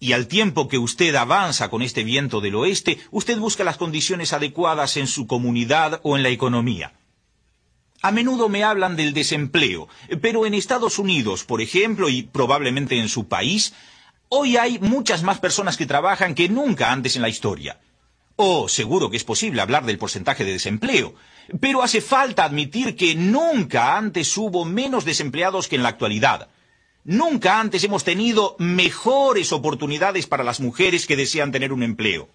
Y 0.00 0.12
al 0.12 0.28
tiempo 0.28 0.68
que 0.68 0.78
usted 0.78 1.14
avanza 1.16 1.68
con 1.70 1.82
este 1.82 2.04
viento 2.04 2.40
del 2.40 2.54
oeste, 2.54 2.98
usted 3.10 3.36
busca 3.38 3.64
las 3.64 3.76
condiciones 3.76 4.32
adecuadas 4.32 4.96
en 4.96 5.06
su 5.06 5.26
comunidad 5.26 6.00
o 6.04 6.16
en 6.16 6.22
la 6.22 6.28
economía. 6.28 6.92
A 8.00 8.12
menudo 8.12 8.48
me 8.48 8.62
hablan 8.62 8.94
del 8.94 9.12
desempleo, 9.12 9.88
pero 10.22 10.46
en 10.46 10.54
Estados 10.54 11.00
Unidos, 11.00 11.42
por 11.42 11.60
ejemplo, 11.60 12.08
y 12.08 12.22
probablemente 12.22 12.96
en 13.00 13.08
su 13.08 13.26
país, 13.26 13.74
hoy 14.28 14.56
hay 14.56 14.78
muchas 14.78 15.24
más 15.24 15.40
personas 15.40 15.76
que 15.76 15.86
trabajan 15.86 16.36
que 16.36 16.48
nunca 16.48 16.92
antes 16.92 17.16
en 17.16 17.22
la 17.22 17.28
historia. 17.28 17.80
Oh, 18.36 18.68
seguro 18.68 19.10
que 19.10 19.16
es 19.16 19.24
posible 19.24 19.60
hablar 19.60 19.84
del 19.84 19.98
porcentaje 19.98 20.44
de 20.44 20.52
desempleo, 20.52 21.16
pero 21.60 21.82
hace 21.82 22.00
falta 22.00 22.44
admitir 22.44 22.96
que 22.96 23.14
nunca 23.14 23.96
antes 23.96 24.36
hubo 24.36 24.64
menos 24.64 25.04
desempleados 25.04 25.68
que 25.68 25.76
en 25.76 25.82
la 25.82 25.88
actualidad. 25.90 26.48
Nunca 27.04 27.58
antes 27.58 27.84
hemos 27.84 28.04
tenido 28.04 28.54
mejores 28.58 29.52
oportunidades 29.52 30.26
para 30.26 30.44
las 30.44 30.60
mujeres 30.60 31.06
que 31.06 31.16
desean 31.16 31.52
tener 31.52 31.72
un 31.72 31.82
empleo. 31.82 32.28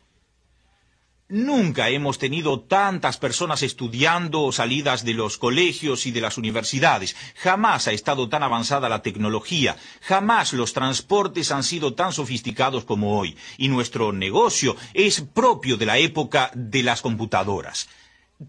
Nunca 1.30 1.90
hemos 1.90 2.20
tenido 2.20 2.60
tantas 2.60 3.18
personas 3.18 3.64
estudiando 3.64 4.42
o 4.44 4.52
salidas 4.52 5.04
de 5.04 5.14
los 5.14 5.38
colegios 5.38 6.06
y 6.06 6.12
de 6.12 6.22
las 6.22 6.38
universidades. 6.38 7.16
Jamás 7.36 7.88
ha 7.88 7.92
estado 7.92 8.30
tan 8.30 8.44
avanzada 8.44 8.90
la 8.90 9.02
tecnología. 9.02 9.78
Jamás 10.02 10.54
los 10.54 10.74
transportes 10.74 11.52
han 11.52 11.64
sido 11.64 11.94
tan 11.94 12.12
sofisticados 12.12 12.84
como 12.84 13.18
hoy. 13.18 13.38
Y 13.58 13.70
nuestro 13.70 14.12
negocio 14.12 14.76
es 14.94 15.22
propio 15.22 15.78
de 15.78 15.86
la 15.86 15.98
época 15.98 16.52
de 16.54 16.84
las 16.84 17.02
computadoras. 17.02 17.88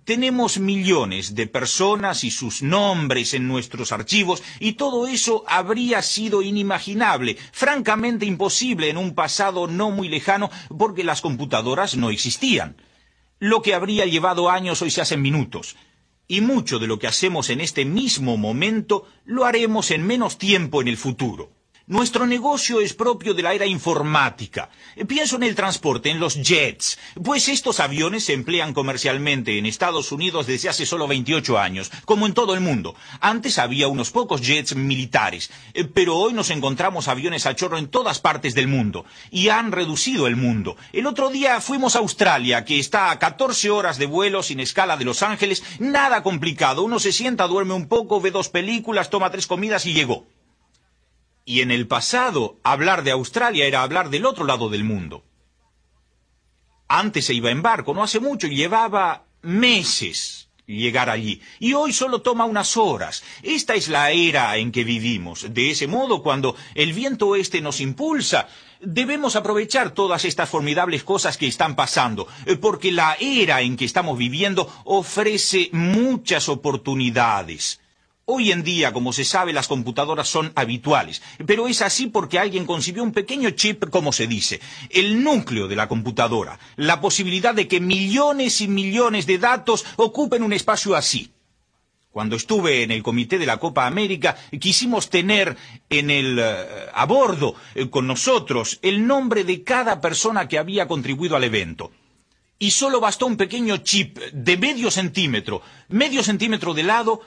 Tenemos 0.04 0.58
millones 0.58 1.34
de 1.34 1.46
personas 1.46 2.24
y 2.24 2.30
sus 2.30 2.62
nombres 2.62 3.34
en 3.34 3.46
nuestros 3.46 3.92
archivos 3.92 4.42
y 4.58 4.72
todo 4.72 5.06
eso 5.06 5.44
habría 5.46 6.02
sido 6.02 6.42
inimaginable, 6.42 7.36
francamente 7.52 8.26
imposible 8.26 8.88
en 8.88 8.96
un 8.96 9.14
pasado 9.14 9.66
no 9.68 9.90
muy 9.90 10.08
lejano 10.08 10.50
porque 10.76 11.04
las 11.04 11.20
computadoras 11.20 11.96
no 11.96 12.10
existían. 12.10 12.76
Lo 13.38 13.62
que 13.62 13.74
habría 13.74 14.06
llevado 14.06 14.50
años 14.50 14.82
hoy 14.82 14.90
se 14.90 15.00
hace 15.00 15.14
en 15.14 15.22
minutos. 15.22 15.76
Y 16.26 16.40
mucho 16.40 16.78
de 16.78 16.86
lo 16.86 16.98
que 16.98 17.06
hacemos 17.06 17.50
en 17.50 17.60
este 17.60 17.84
mismo 17.84 18.36
momento 18.36 19.06
lo 19.24 19.44
haremos 19.44 19.90
en 19.90 20.06
menos 20.06 20.38
tiempo 20.38 20.80
en 20.80 20.88
el 20.88 20.96
futuro. 20.96 21.52
Nuestro 21.86 22.26
negocio 22.26 22.80
es 22.80 22.94
propio 22.94 23.34
de 23.34 23.42
la 23.42 23.52
era 23.52 23.66
informática. 23.66 24.70
Pienso 25.06 25.36
en 25.36 25.42
el 25.42 25.54
transporte, 25.54 26.08
en 26.08 26.18
los 26.18 26.34
jets, 26.34 26.98
pues 27.22 27.46
estos 27.46 27.78
aviones 27.78 28.24
se 28.24 28.32
emplean 28.32 28.72
comercialmente 28.72 29.58
en 29.58 29.66
Estados 29.66 30.10
Unidos 30.10 30.46
desde 30.46 30.70
hace 30.70 30.86
solo 30.86 31.06
28 31.06 31.58
años, 31.58 31.92
como 32.06 32.24
en 32.24 32.32
todo 32.32 32.54
el 32.54 32.62
mundo. 32.62 32.94
Antes 33.20 33.58
había 33.58 33.88
unos 33.88 34.10
pocos 34.12 34.40
jets 34.40 34.74
militares, 34.74 35.50
eh, 35.74 35.84
pero 35.84 36.16
hoy 36.16 36.32
nos 36.32 36.48
encontramos 36.48 37.06
aviones 37.06 37.44
a 37.44 37.54
chorro 37.54 37.76
en 37.76 37.88
todas 37.88 38.18
partes 38.18 38.54
del 38.54 38.66
mundo, 38.66 39.04
y 39.30 39.50
han 39.50 39.70
reducido 39.70 40.26
el 40.26 40.36
mundo. 40.36 40.78
El 40.94 41.06
otro 41.06 41.28
día 41.28 41.60
fuimos 41.60 41.96
a 41.96 41.98
Australia, 41.98 42.64
que 42.64 42.78
está 42.78 43.10
a 43.10 43.18
14 43.18 43.68
horas 43.68 43.98
de 43.98 44.06
vuelo 44.06 44.42
sin 44.42 44.60
escala 44.60 44.96
de 44.96 45.04
Los 45.04 45.22
Ángeles, 45.22 45.62
nada 45.80 46.22
complicado. 46.22 46.82
Uno 46.82 46.98
se 46.98 47.12
sienta, 47.12 47.46
duerme 47.46 47.74
un 47.74 47.88
poco, 47.88 48.22
ve 48.22 48.30
dos 48.30 48.48
películas, 48.48 49.10
toma 49.10 49.30
tres 49.30 49.46
comidas 49.46 49.84
y 49.84 49.92
llegó. 49.92 50.26
Y 51.44 51.60
en 51.60 51.70
el 51.70 51.86
pasado, 51.86 52.58
hablar 52.62 53.04
de 53.04 53.10
Australia 53.10 53.66
era 53.66 53.82
hablar 53.82 54.10
del 54.10 54.24
otro 54.24 54.44
lado 54.44 54.68
del 54.70 54.84
mundo. 54.84 55.24
Antes 56.88 57.26
se 57.26 57.34
iba 57.34 57.50
en 57.50 57.62
barco, 57.62 57.94
no 57.94 58.02
hace 58.02 58.20
mucho, 58.20 58.46
y 58.46 58.56
llevaba 58.56 59.24
meses 59.42 60.44
llegar 60.66 61.10
allí. 61.10 61.40
Y 61.58 61.74
hoy 61.74 61.92
solo 61.92 62.22
toma 62.22 62.44
unas 62.44 62.76
horas. 62.76 63.22
Esta 63.42 63.74
es 63.74 63.88
la 63.88 64.10
era 64.10 64.56
en 64.56 64.72
que 64.72 64.84
vivimos. 64.84 65.52
De 65.52 65.70
ese 65.70 65.86
modo, 65.86 66.22
cuando 66.22 66.56
el 66.74 66.92
viento 66.92 67.36
este 67.36 67.60
nos 67.60 67.80
impulsa, 67.80 68.48
debemos 68.80 69.36
aprovechar 69.36 69.90
todas 69.90 70.24
estas 70.24 70.48
formidables 70.48 71.04
cosas 71.04 71.36
que 71.36 71.46
están 71.46 71.76
pasando, 71.76 72.26
eh, 72.46 72.56
porque 72.56 72.92
la 72.92 73.16
era 73.20 73.60
en 73.60 73.76
que 73.76 73.84
estamos 73.84 74.18
viviendo 74.18 74.72
ofrece 74.84 75.68
muchas 75.72 76.48
oportunidades. 76.48 77.80
Hoy 78.26 78.52
en 78.52 78.62
día, 78.62 78.94
como 78.94 79.12
se 79.12 79.22
sabe, 79.22 79.52
las 79.52 79.68
computadoras 79.68 80.28
son 80.28 80.50
habituales, 80.54 81.20
pero 81.44 81.68
es 81.68 81.82
así 81.82 82.06
porque 82.06 82.38
alguien 82.38 82.64
concibió 82.64 83.02
un 83.02 83.12
pequeño 83.12 83.50
chip, 83.50 83.90
como 83.90 84.12
se 84.12 84.26
dice, 84.26 84.60
el 84.88 85.22
núcleo 85.22 85.68
de 85.68 85.76
la 85.76 85.88
computadora, 85.88 86.58
la 86.76 87.02
posibilidad 87.02 87.54
de 87.54 87.68
que 87.68 87.80
millones 87.80 88.62
y 88.62 88.68
millones 88.68 89.26
de 89.26 89.36
datos 89.36 89.84
ocupen 89.96 90.42
un 90.42 90.54
espacio 90.54 90.96
así. 90.96 91.32
Cuando 92.12 92.36
estuve 92.36 92.82
en 92.82 92.92
el 92.92 93.02
comité 93.02 93.38
de 93.38 93.44
la 93.44 93.58
Copa 93.58 93.86
América, 93.86 94.36
quisimos 94.58 95.10
tener 95.10 95.56
en 95.90 96.08
el, 96.08 96.38
eh, 96.38 96.66
a 96.94 97.04
bordo 97.04 97.56
eh, 97.74 97.90
con 97.90 98.06
nosotros 98.06 98.78
el 98.80 99.06
nombre 99.06 99.44
de 99.44 99.62
cada 99.64 100.00
persona 100.00 100.48
que 100.48 100.58
había 100.58 100.88
contribuido 100.88 101.36
al 101.36 101.44
evento. 101.44 101.90
Y 102.58 102.70
solo 102.70 103.00
bastó 103.00 103.26
un 103.26 103.36
pequeño 103.36 103.78
chip 103.78 104.16
de 104.32 104.56
medio 104.56 104.90
centímetro, 104.90 105.60
medio 105.88 106.22
centímetro 106.22 106.72
de 106.72 106.84
lado, 106.84 107.20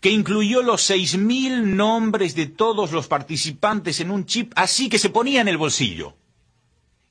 que 0.00 0.10
incluyó 0.10 0.62
los 0.62 0.82
seis 0.82 1.16
mil 1.16 1.76
nombres 1.76 2.34
de 2.34 2.46
todos 2.46 2.92
los 2.92 3.08
participantes 3.08 4.00
en 4.00 4.10
un 4.10 4.26
chip 4.26 4.52
así 4.56 4.88
que 4.88 4.98
se 4.98 5.10
ponía 5.10 5.40
en 5.40 5.48
el 5.48 5.56
bolsillo. 5.56 6.16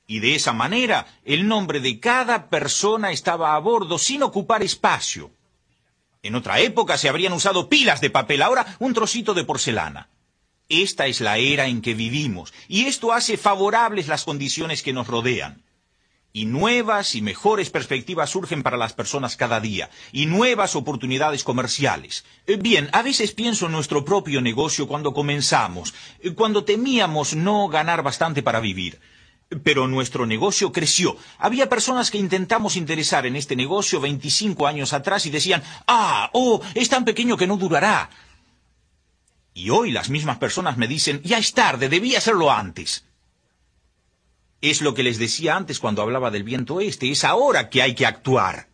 Y 0.06 0.20
de 0.20 0.34
esa 0.34 0.52
manera 0.52 1.06
el 1.24 1.48
nombre 1.48 1.80
de 1.80 1.98
cada 1.98 2.48
persona 2.48 3.10
estaba 3.10 3.54
a 3.54 3.58
bordo 3.58 3.98
sin 3.98 4.22
ocupar 4.22 4.62
espacio. 4.62 5.30
En 6.22 6.34
otra 6.34 6.60
época 6.60 6.96
se 6.96 7.08
habrían 7.08 7.32
usado 7.32 7.68
pilas 7.68 8.00
de 8.00 8.10
papel, 8.10 8.42
ahora 8.42 8.76
un 8.78 8.94
trocito 8.94 9.34
de 9.34 9.44
porcelana. 9.44 10.08
Esta 10.68 11.06
es 11.06 11.20
la 11.20 11.38
era 11.38 11.66
en 11.68 11.80
que 11.80 11.94
vivimos, 11.94 12.52
y 12.66 12.86
esto 12.86 13.12
hace 13.12 13.36
favorables 13.36 14.08
las 14.08 14.24
condiciones 14.24 14.82
que 14.82 14.92
nos 14.92 15.06
rodean 15.06 15.65
y 16.36 16.44
nuevas 16.44 17.14
y 17.14 17.22
mejores 17.22 17.70
perspectivas 17.70 18.28
surgen 18.28 18.62
para 18.62 18.76
las 18.76 18.92
personas 18.92 19.38
cada 19.38 19.58
día, 19.58 19.88
y 20.12 20.26
nuevas 20.26 20.76
oportunidades 20.76 21.42
comerciales. 21.42 22.26
Eh, 22.46 22.58
bien, 22.58 22.90
a 22.92 23.00
veces 23.00 23.32
pienso 23.32 23.64
en 23.64 23.72
nuestro 23.72 24.04
propio 24.04 24.42
negocio 24.42 24.86
cuando 24.86 25.14
comenzamos, 25.14 25.94
eh, 26.20 26.34
cuando 26.34 26.62
temíamos 26.62 27.34
no 27.34 27.68
ganar 27.68 28.02
bastante 28.02 28.42
para 28.42 28.60
vivir. 28.60 29.00
Pero 29.62 29.86
nuestro 29.86 30.26
negocio 30.26 30.72
creció. 30.72 31.16
Había 31.38 31.70
personas 31.70 32.10
que 32.10 32.18
intentamos 32.18 32.76
interesar 32.76 33.24
en 33.24 33.34
este 33.34 33.56
negocio 33.56 33.98
25 33.98 34.66
años 34.66 34.92
atrás 34.92 35.24
y 35.24 35.30
decían, 35.30 35.62
ah, 35.86 36.28
oh, 36.34 36.60
es 36.74 36.90
tan 36.90 37.06
pequeño 37.06 37.38
que 37.38 37.46
no 37.46 37.56
durará. 37.56 38.10
Y 39.54 39.70
hoy 39.70 39.90
las 39.90 40.10
mismas 40.10 40.36
personas 40.36 40.76
me 40.76 40.86
dicen, 40.86 41.22
ya 41.22 41.38
es 41.38 41.54
tarde, 41.54 41.88
debía 41.88 42.18
hacerlo 42.18 42.52
antes. 42.52 43.05
Es 44.60 44.80
lo 44.80 44.94
que 44.94 45.02
les 45.02 45.18
decía 45.18 45.56
antes 45.56 45.78
cuando 45.78 46.02
hablaba 46.02 46.30
del 46.30 46.42
viento 46.42 46.80
este, 46.80 47.10
es 47.10 47.24
ahora 47.24 47.68
que 47.70 47.82
hay 47.82 47.94
que 47.94 48.06
actuar. 48.06 48.68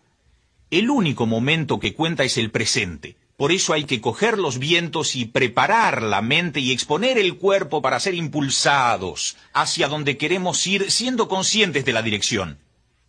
El 0.71 0.91
único 0.91 1.27
momento 1.27 1.81
que 1.81 1.95
cuenta 1.95 2.25
es 2.25 2.39
el 2.39 2.51
presente. 2.51 3.17
Por 3.37 3.51
eso 3.51 3.73
hay 3.73 3.85
que 3.85 4.01
coger 4.01 4.39
los 4.39 4.59
vientos 4.59 5.17
y 5.17 5.25
preparar 5.25 6.03
la 6.03 6.23
mente 6.23 6.61
y 6.61 6.71
exponer 6.71 7.19
el 7.19 7.37
cuerpo 7.37 7.83
para 7.83 7.99
ser 7.99 8.15
impulsados 8.15 9.37
hacia 9.53 9.89
donde 9.89 10.17
queremos 10.17 10.65
ir 10.67 10.91
siendo 10.91 11.29
conscientes 11.29 11.85
de 11.85 11.93
la 11.93 12.03
dirección. 12.03 12.59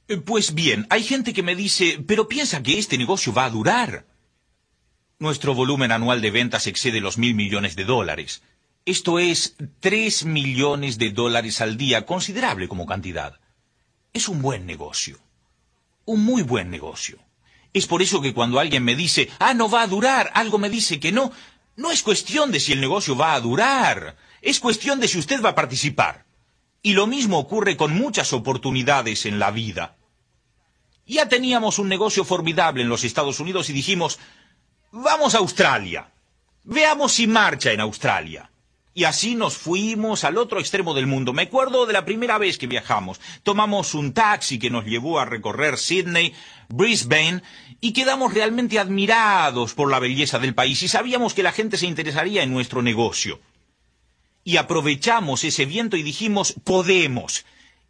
Eh, 0.07 0.17
pues 0.17 0.53
bien, 0.53 0.87
hay 0.89 1.03
gente 1.03 1.33
que 1.33 1.43
me 1.43 1.55
dice, 1.55 2.03
pero 2.07 2.27
piensa 2.27 2.63
que 2.63 2.79
este 2.79 2.97
negocio 2.97 3.33
va 3.33 3.45
a 3.45 3.49
durar. 3.49 4.05
Nuestro 5.19 5.53
volumen 5.53 5.91
anual 5.91 6.19
de 6.19 6.31
ventas 6.31 6.67
excede 6.67 6.99
los 6.99 7.17
mil 7.17 7.35
millones 7.35 7.75
de 7.75 7.85
dólares. 7.85 8.41
Esto 8.85 9.17
es 9.17 9.55
tres 9.79 10.25
millones 10.25 10.97
de 10.97 11.11
dólares 11.11 11.61
al 11.61 11.77
día, 11.77 12.05
considerable 12.05 12.67
como 12.67 12.85
cantidad. 12.85 13.39
Es 14.11 14.27
un 14.27 14.41
buen 14.41 14.65
negocio. 14.65 15.19
Un 16.03 16.25
muy 16.25 16.43
buen 16.43 16.69
negocio. 16.69 17.17
Es 17.71 17.87
por 17.87 18.01
eso 18.01 18.21
que 18.21 18.33
cuando 18.33 18.59
alguien 18.59 18.83
me 18.83 18.95
dice, 18.95 19.29
ah, 19.39 19.53
no 19.53 19.69
va 19.69 19.83
a 19.83 19.87
durar, 19.87 20.31
algo 20.33 20.57
me 20.57 20.69
dice 20.69 20.99
que 20.99 21.13
no, 21.13 21.31
no 21.77 21.91
es 21.91 22.03
cuestión 22.03 22.51
de 22.51 22.59
si 22.59 22.73
el 22.73 22.81
negocio 22.81 23.15
va 23.15 23.33
a 23.35 23.39
durar, 23.39 24.17
es 24.41 24.59
cuestión 24.59 24.99
de 24.99 25.07
si 25.07 25.17
usted 25.17 25.41
va 25.41 25.49
a 25.49 25.55
participar. 25.55 26.25
Y 26.81 26.91
lo 26.91 27.07
mismo 27.07 27.39
ocurre 27.39 27.77
con 27.77 27.95
muchas 27.95 28.33
oportunidades 28.33 29.25
en 29.25 29.39
la 29.39 29.51
vida. 29.51 29.95
Ya 31.07 31.29
teníamos 31.29 31.79
un 31.79 31.87
negocio 31.87 32.25
formidable 32.25 32.83
en 32.83 32.89
los 32.89 33.05
Estados 33.05 33.39
Unidos 33.39 33.69
y 33.69 33.73
dijimos, 33.73 34.19
vamos 34.91 35.35
a 35.35 35.37
Australia. 35.37 36.11
Veamos 36.65 37.13
si 37.13 37.27
marcha 37.27 37.71
en 37.71 37.79
Australia. 37.79 38.49
Y 38.95 39.05
así 39.05 39.33
nos 39.33 39.57
fuimos 39.57 40.23
al 40.23 40.37
otro 40.37 40.59
extremo 40.59 40.93
del 40.93 41.07
mundo. 41.07 41.33
Me 41.33 41.43
acuerdo 41.43 41.87
de 41.87 41.93
la 41.93 42.05
primera 42.05 42.37
vez 42.37 42.59
que 42.59 42.67
viajamos. 42.67 43.19
Tomamos 43.41 43.95
un 43.95 44.13
taxi 44.13 44.59
que 44.59 44.69
nos 44.69 44.85
llevó 44.85 45.19
a 45.19 45.25
recorrer 45.25 45.79
Sydney, 45.79 46.33
Brisbane, 46.69 47.41
y 47.81 47.93
quedamos 47.93 48.33
realmente 48.33 48.77
admirados 48.77 49.73
por 49.73 49.89
la 49.89 49.99
belleza 49.99 50.37
del 50.37 50.53
país 50.53 50.83
y 50.83 50.87
sabíamos 50.87 51.33
que 51.33 51.43
la 51.43 51.51
gente 51.51 51.77
se 51.77 51.87
interesaría 51.87 52.43
en 52.43 52.53
nuestro 52.53 52.83
negocio. 52.83 53.39
Y 54.43 54.57
aprovechamos 54.57 55.43
ese 55.43 55.65
viento 55.65 55.97
y 55.97 56.03
dijimos, 56.03 56.53
podemos. 56.63 57.45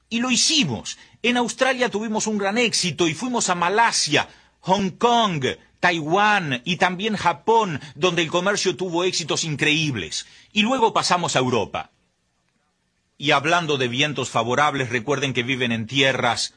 Y 0.09 0.19
lo 0.19 0.31
hicimos. 0.31 0.97
En 1.21 1.35
Australia 1.35 1.89
tuvimos 1.89 2.27
un 2.27 2.37
gran 2.37 2.57
éxito 2.57 3.07
y 3.07 3.13
fuimos 3.13 3.49
a 3.49 3.55
Malasia, 3.55 4.29
Hong 4.61 4.91
Kong, 4.91 5.45
Taiwán 5.83 6.61
y 6.63 6.77
también 6.77 7.17
Japón, 7.17 7.81
donde 7.93 8.21
el 8.21 8.29
comercio 8.29 8.77
tuvo 8.77 9.03
éxitos 9.03 9.43
increíbles. 9.43 10.25
Y 10.53 10.61
luego 10.61 10.93
pasamos 10.93 11.35
a 11.35 11.39
Europa. 11.39 11.91
Y 13.17 13.31
hablando 13.31 13.77
de 13.77 13.89
vientos 13.89 14.29
favorables, 14.29 14.91
recuerden 14.91 15.33
que 15.33 15.43
viven 15.43 15.73
en 15.73 15.85
tierras 15.85 16.53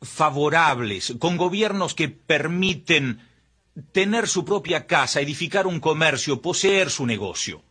favorables, 0.00 1.14
con 1.18 1.36
gobiernos 1.36 1.94
que 1.94 2.08
permiten 2.08 3.20
tener 3.90 4.28
su 4.28 4.44
propia 4.44 4.86
casa, 4.86 5.20
edificar 5.20 5.66
un 5.66 5.80
comercio, 5.80 6.40
poseer 6.40 6.90
su 6.90 7.06
negocio. 7.06 7.64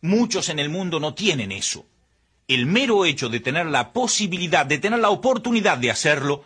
Muchos 0.00 0.48
en 0.48 0.58
el 0.58 0.70
mundo 0.70 1.00
no 1.00 1.12
tienen 1.12 1.52
eso. 1.52 1.84
El 2.48 2.64
mero 2.64 3.04
hecho 3.04 3.28
de 3.28 3.40
tener 3.40 3.66
la 3.66 3.92
posibilidad, 3.92 4.64
de 4.64 4.78
tener 4.78 5.00
la 5.00 5.10
oportunidad 5.10 5.76
de 5.76 5.90
hacerlo, 5.90 6.44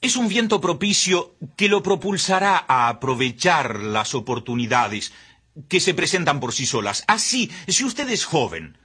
es 0.00 0.16
un 0.16 0.28
viento 0.28 0.60
propicio 0.60 1.36
que 1.56 1.68
lo 1.68 1.82
propulsará 1.82 2.64
a 2.66 2.88
aprovechar 2.88 3.80
las 3.80 4.14
oportunidades 4.14 5.12
que 5.68 5.80
se 5.80 5.94
presentan 5.94 6.40
por 6.40 6.52
sí 6.52 6.64
solas. 6.66 7.04
Así, 7.06 7.50
si 7.68 7.84
usted 7.84 8.08
es 8.08 8.24
joven, 8.24 8.78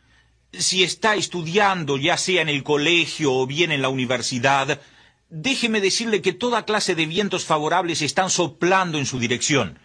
si 0.51 0.83
está 0.83 1.15
estudiando 1.15 1.97
ya 1.97 2.17
sea 2.17 2.41
en 2.41 2.49
el 2.49 2.63
colegio 2.63 3.33
o 3.33 3.47
bien 3.47 3.71
en 3.71 3.81
la 3.81 3.89
universidad, 3.89 4.81
déjeme 5.29 5.79
decirle 5.81 6.21
que 6.21 6.33
toda 6.33 6.65
clase 6.65 6.95
de 6.95 7.05
vientos 7.05 7.45
favorables 7.45 8.01
están 8.01 8.29
soplando 8.29 8.97
en 8.97 9.05
su 9.05 9.19
dirección 9.19 9.79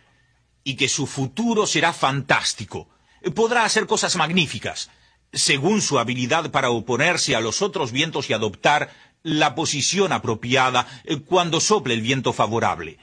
y 0.64 0.74
que 0.74 0.88
su 0.88 1.06
futuro 1.06 1.66
será 1.66 1.92
fantástico. 1.92 2.88
Podrá 3.34 3.64
hacer 3.64 3.86
cosas 3.86 4.16
magníficas, 4.16 4.90
según 5.32 5.80
su 5.80 5.98
habilidad 5.98 6.50
para 6.50 6.70
oponerse 6.70 7.36
a 7.36 7.40
los 7.40 7.62
otros 7.62 7.92
vientos 7.92 8.28
y 8.30 8.32
adoptar 8.32 8.90
la 9.22 9.54
posición 9.54 10.12
apropiada 10.12 10.86
eh, 11.04 11.18
cuando 11.20 11.60
sople 11.60 11.94
el 11.94 12.02
viento 12.02 12.32
favorable. 12.32 12.98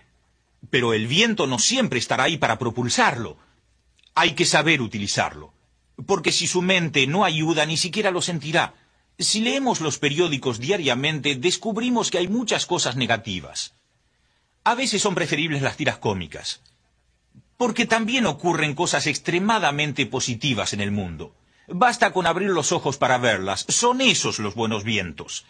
Pero 0.70 0.94
el 0.94 1.08
viento 1.08 1.48
no 1.48 1.60
siempre 1.60 2.00
estará 2.00 2.26
ahí 2.26 2.38
para 2.38 2.58
propulsarlo. 2.58 3.38
Hay 4.16 4.34
que 4.34 4.46
saber 4.46 4.82
utilizarlo. 4.82 5.54
Porque 6.06 6.32
si 6.32 6.48
su 6.48 6.62
mente 6.62 7.08
no 7.08 7.24
ayuda, 7.24 7.66
ni 7.66 7.78
siquiera 7.78 8.12
lo 8.12 8.22
sentirá. 8.22 8.74
Si 9.20 9.42
leemos 9.42 9.82
los 9.82 9.98
periódicos 9.98 10.60
diariamente, 10.60 11.36
descubrimos 11.36 12.12
que 12.12 12.20
hay 12.20 12.28
muchas 12.28 12.66
cosas 12.66 12.96
negativas. 12.96 13.74
A 14.64 14.76
veces 14.76 15.02
son 15.02 15.16
preferibles 15.16 15.62
las 15.62 15.78
tiras 15.78 15.98
cómicas. 15.98 16.62
Porque 17.58 17.86
también 17.86 18.28
ocurren 18.28 18.76
cosas 18.76 19.08
extremadamente 19.08 20.06
positivas 20.06 20.74
en 20.74 20.82
el 20.82 20.92
mundo. 20.92 21.36
Basta 21.68 22.14
con 22.14 22.28
abrir 22.28 22.50
los 22.50 22.72
ojos 22.72 22.98
para 22.98 23.18
verlas. 23.18 23.66
Son 23.68 24.02
esos 24.02 24.40
los 24.40 24.54
buenos 24.54 24.84
vientos. 24.84 25.46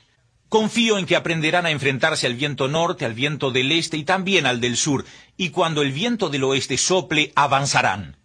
Confío 0.49 0.97
en 0.97 1.05
que 1.05 1.17
aprenderán 1.17 1.65
a 1.65 1.71
enfrentarse 1.71 2.25
al 2.25 2.35
viento 2.35 2.69
norte, 2.69 3.03
al 3.03 3.13
viento 3.13 3.51
del 3.51 3.71
este 3.73 3.97
y 3.97 4.03
también 4.03 4.45
al 4.45 4.61
del 4.61 4.77
sur, 4.77 5.03
y 5.35 5.49
cuando 5.49 5.81
el 5.81 5.91
viento 5.91 6.29
del 6.29 6.45
oeste 6.45 6.77
sople, 6.77 7.33
avanzarán. 7.35 8.15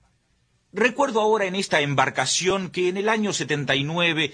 Recuerdo 0.72 1.20
ahora 1.20 1.46
en 1.46 1.56
esta 1.56 1.80
embarcación 1.80 2.70
que 2.70 2.88
en 2.88 2.96
el 2.96 3.08
año 3.08 3.32
79 3.32 4.32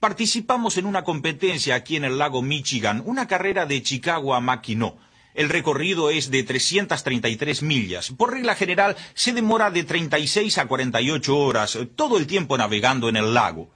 participamos 0.00 0.76
en 0.76 0.84
una 0.84 1.02
competencia 1.02 1.74
aquí 1.74 1.96
en 1.96 2.04
el 2.04 2.18
lago 2.18 2.42
Michigan, 2.42 3.02
una 3.06 3.26
carrera 3.26 3.64
de 3.64 3.82
Chicago 3.82 4.34
a 4.34 4.40
Mackinac. 4.40 4.94
El 5.32 5.48
recorrido 5.48 6.10
es 6.10 6.30
de 6.30 6.44
333 6.44 7.62
millas. 7.62 8.10
Por 8.10 8.32
regla 8.32 8.54
general 8.54 8.96
se 9.14 9.32
demora 9.32 9.70
de 9.70 9.82
36 9.82 10.58
a 10.58 10.66
48 10.66 11.36
horas, 11.36 11.78
todo 11.96 12.18
el 12.18 12.26
tiempo 12.26 12.56
navegando 12.56 13.08
en 13.08 13.16
el 13.16 13.34
lago. 13.34 13.70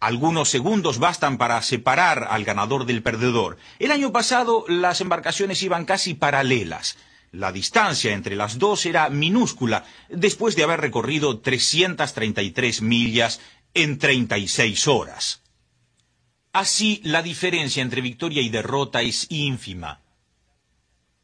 Algunos 0.00 0.48
segundos 0.48 0.98
bastan 0.98 1.36
para 1.36 1.60
separar 1.60 2.28
al 2.30 2.44
ganador 2.44 2.86
del 2.86 3.02
perdedor. 3.02 3.58
El 3.78 3.90
año 3.90 4.12
pasado 4.12 4.64
las 4.66 5.02
embarcaciones 5.02 5.62
iban 5.62 5.84
casi 5.84 6.14
paralelas. 6.14 6.96
La 7.32 7.52
distancia 7.52 8.12
entre 8.14 8.34
las 8.34 8.58
dos 8.58 8.86
era 8.86 9.10
minúscula, 9.10 9.84
después 10.08 10.56
de 10.56 10.64
haber 10.64 10.80
recorrido 10.80 11.40
333 11.40 12.80
millas 12.80 13.40
en 13.74 13.98
36 13.98 14.88
horas. 14.88 15.42
Así, 16.54 17.02
la 17.04 17.22
diferencia 17.22 17.82
entre 17.82 18.00
victoria 18.00 18.40
y 18.40 18.48
derrota 18.48 19.02
es 19.02 19.26
ínfima. 19.28 20.00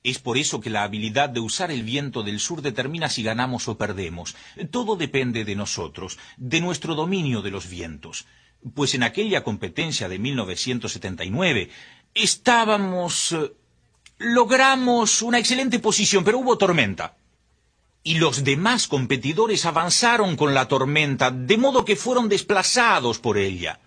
Es 0.05 0.19
por 0.19 0.37
eso 0.37 0.61
que 0.61 0.71
la 0.71 0.85
habilidad 0.85 1.31
de 1.31 1.41
usar 1.41 1.71
el 1.71 1.83
viento 1.83 2.23
del 2.23 2.39
sur 2.39 2.61
determina 2.61 3.09
si 3.09 3.23
ganamos 3.23 3.67
o 3.69 3.79
perdemos. 3.79 4.37
Todo 4.71 4.97
depende 4.97 5.45
de 5.45 5.57
nosotros, 5.57 6.19
de 6.37 6.61
nuestro 6.61 6.95
dominio 6.95 7.41
de 7.41 7.51
los 7.51 7.69
vientos 7.71 8.27
pues 8.75 8.95
en 8.95 9.03
aquella 9.03 9.43
competencia 9.45 10.09
de 10.09 10.19
1979 10.19 11.71
estábamos... 12.15 13.33
Eh, 13.33 13.53
logramos 14.19 15.21
una 15.23 15.39
excelente 15.39 15.79
posición, 15.79 16.25
pero 16.25 16.39
hubo 16.39 16.57
tormenta. 16.57 17.17
Y 18.03 18.15
los 18.19 18.45
demás 18.45 18.87
competidores 18.87 19.67
avanzaron 19.67 20.37
con 20.37 20.55
la 20.55 20.69
tormenta, 20.69 21.31
de 21.31 21.59
modo 21.59 21.85
que 21.85 21.97
fueron 21.97 22.29
desplazados 22.29 23.19
por 23.19 23.37
ella. 23.37 23.81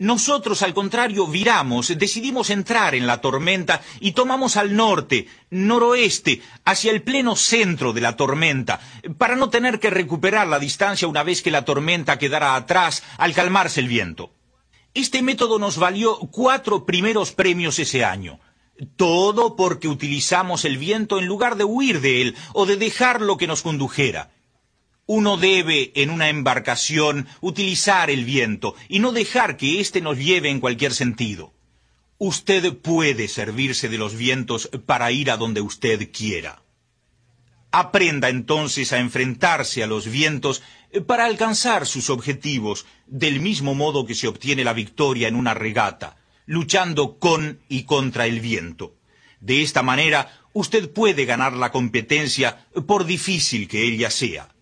Nosotros, 0.00 0.62
al 0.62 0.72
contrario, 0.72 1.26
viramos, 1.26 1.88
decidimos 1.98 2.48
entrar 2.48 2.94
en 2.94 3.06
la 3.06 3.20
tormenta 3.20 3.82
y 4.00 4.12
tomamos 4.12 4.56
al 4.56 4.74
norte, 4.74 5.28
noroeste, 5.50 6.40
hacia 6.64 6.90
el 6.90 7.02
pleno 7.02 7.36
centro 7.36 7.92
de 7.92 8.00
la 8.00 8.16
tormenta, 8.16 8.80
para 9.18 9.36
no 9.36 9.50
tener 9.50 9.78
que 9.78 9.90
recuperar 9.90 10.46
la 10.48 10.58
distancia 10.58 11.06
una 11.06 11.22
vez 11.22 11.42
que 11.42 11.50
la 11.50 11.66
tormenta 11.66 12.18
quedara 12.18 12.56
atrás 12.56 13.02
al 13.18 13.34
calmarse 13.34 13.80
el 13.80 13.88
viento. 13.88 14.32
Este 14.94 15.20
método 15.20 15.58
nos 15.58 15.76
valió 15.76 16.16
cuatro 16.30 16.86
primeros 16.86 17.32
premios 17.32 17.78
ese 17.78 18.02
año. 18.02 18.40
Todo 18.96 19.54
porque 19.54 19.86
utilizamos 19.86 20.64
el 20.64 20.78
viento 20.78 21.18
en 21.18 21.26
lugar 21.26 21.56
de 21.56 21.64
huir 21.64 22.00
de 22.00 22.22
él 22.22 22.36
o 22.54 22.64
de 22.64 22.76
dejarlo 22.78 23.36
que 23.36 23.46
nos 23.46 23.60
condujera. 23.60 24.30
Uno 25.12 25.36
debe, 25.36 25.90
en 25.96 26.08
una 26.10 26.28
embarcación, 26.28 27.26
utilizar 27.40 28.10
el 28.10 28.24
viento 28.24 28.76
y 28.88 29.00
no 29.00 29.10
dejar 29.10 29.56
que 29.56 29.80
éste 29.80 30.00
nos 30.00 30.16
lleve 30.18 30.50
en 30.50 30.60
cualquier 30.60 30.94
sentido. 30.94 31.52
Usted 32.18 32.76
puede 32.76 33.26
servirse 33.26 33.88
de 33.88 33.98
los 33.98 34.14
vientos 34.14 34.70
para 34.86 35.10
ir 35.10 35.32
a 35.32 35.36
donde 35.36 35.62
usted 35.62 36.12
quiera. 36.12 36.62
Aprenda 37.72 38.28
entonces 38.28 38.92
a 38.92 39.00
enfrentarse 39.00 39.82
a 39.82 39.88
los 39.88 40.06
vientos 40.06 40.62
para 41.08 41.24
alcanzar 41.24 41.86
sus 41.88 42.08
objetivos, 42.08 42.86
del 43.08 43.40
mismo 43.40 43.74
modo 43.74 44.06
que 44.06 44.14
se 44.14 44.28
obtiene 44.28 44.62
la 44.62 44.74
victoria 44.74 45.26
en 45.26 45.34
una 45.34 45.54
regata, 45.54 46.18
luchando 46.46 47.18
con 47.18 47.58
y 47.68 47.82
contra 47.82 48.26
el 48.26 48.38
viento. 48.38 48.94
De 49.40 49.62
esta 49.62 49.82
manera, 49.82 50.40
usted 50.52 50.88
puede 50.88 51.24
ganar 51.24 51.54
la 51.54 51.72
competencia 51.72 52.68
por 52.86 53.06
difícil 53.06 53.66
que 53.66 53.82
ella 53.82 54.08
sea. 54.12 54.54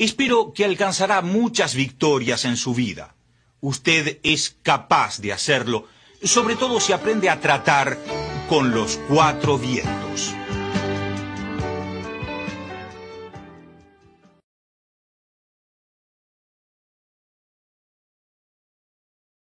Espero 0.00 0.54
que 0.54 0.64
alcanzará 0.64 1.20
muchas 1.20 1.74
victorias 1.74 2.46
en 2.46 2.56
su 2.56 2.72
vida. 2.72 3.14
Usted 3.60 4.18
es 4.22 4.56
capaz 4.62 5.20
de 5.20 5.30
hacerlo, 5.30 5.88
sobre 6.22 6.56
todo 6.56 6.80
si 6.80 6.94
aprende 6.94 7.28
a 7.28 7.38
tratar 7.38 7.98
con 8.48 8.70
los 8.70 8.98
cuatro 9.10 9.58
vientos. 9.58 10.34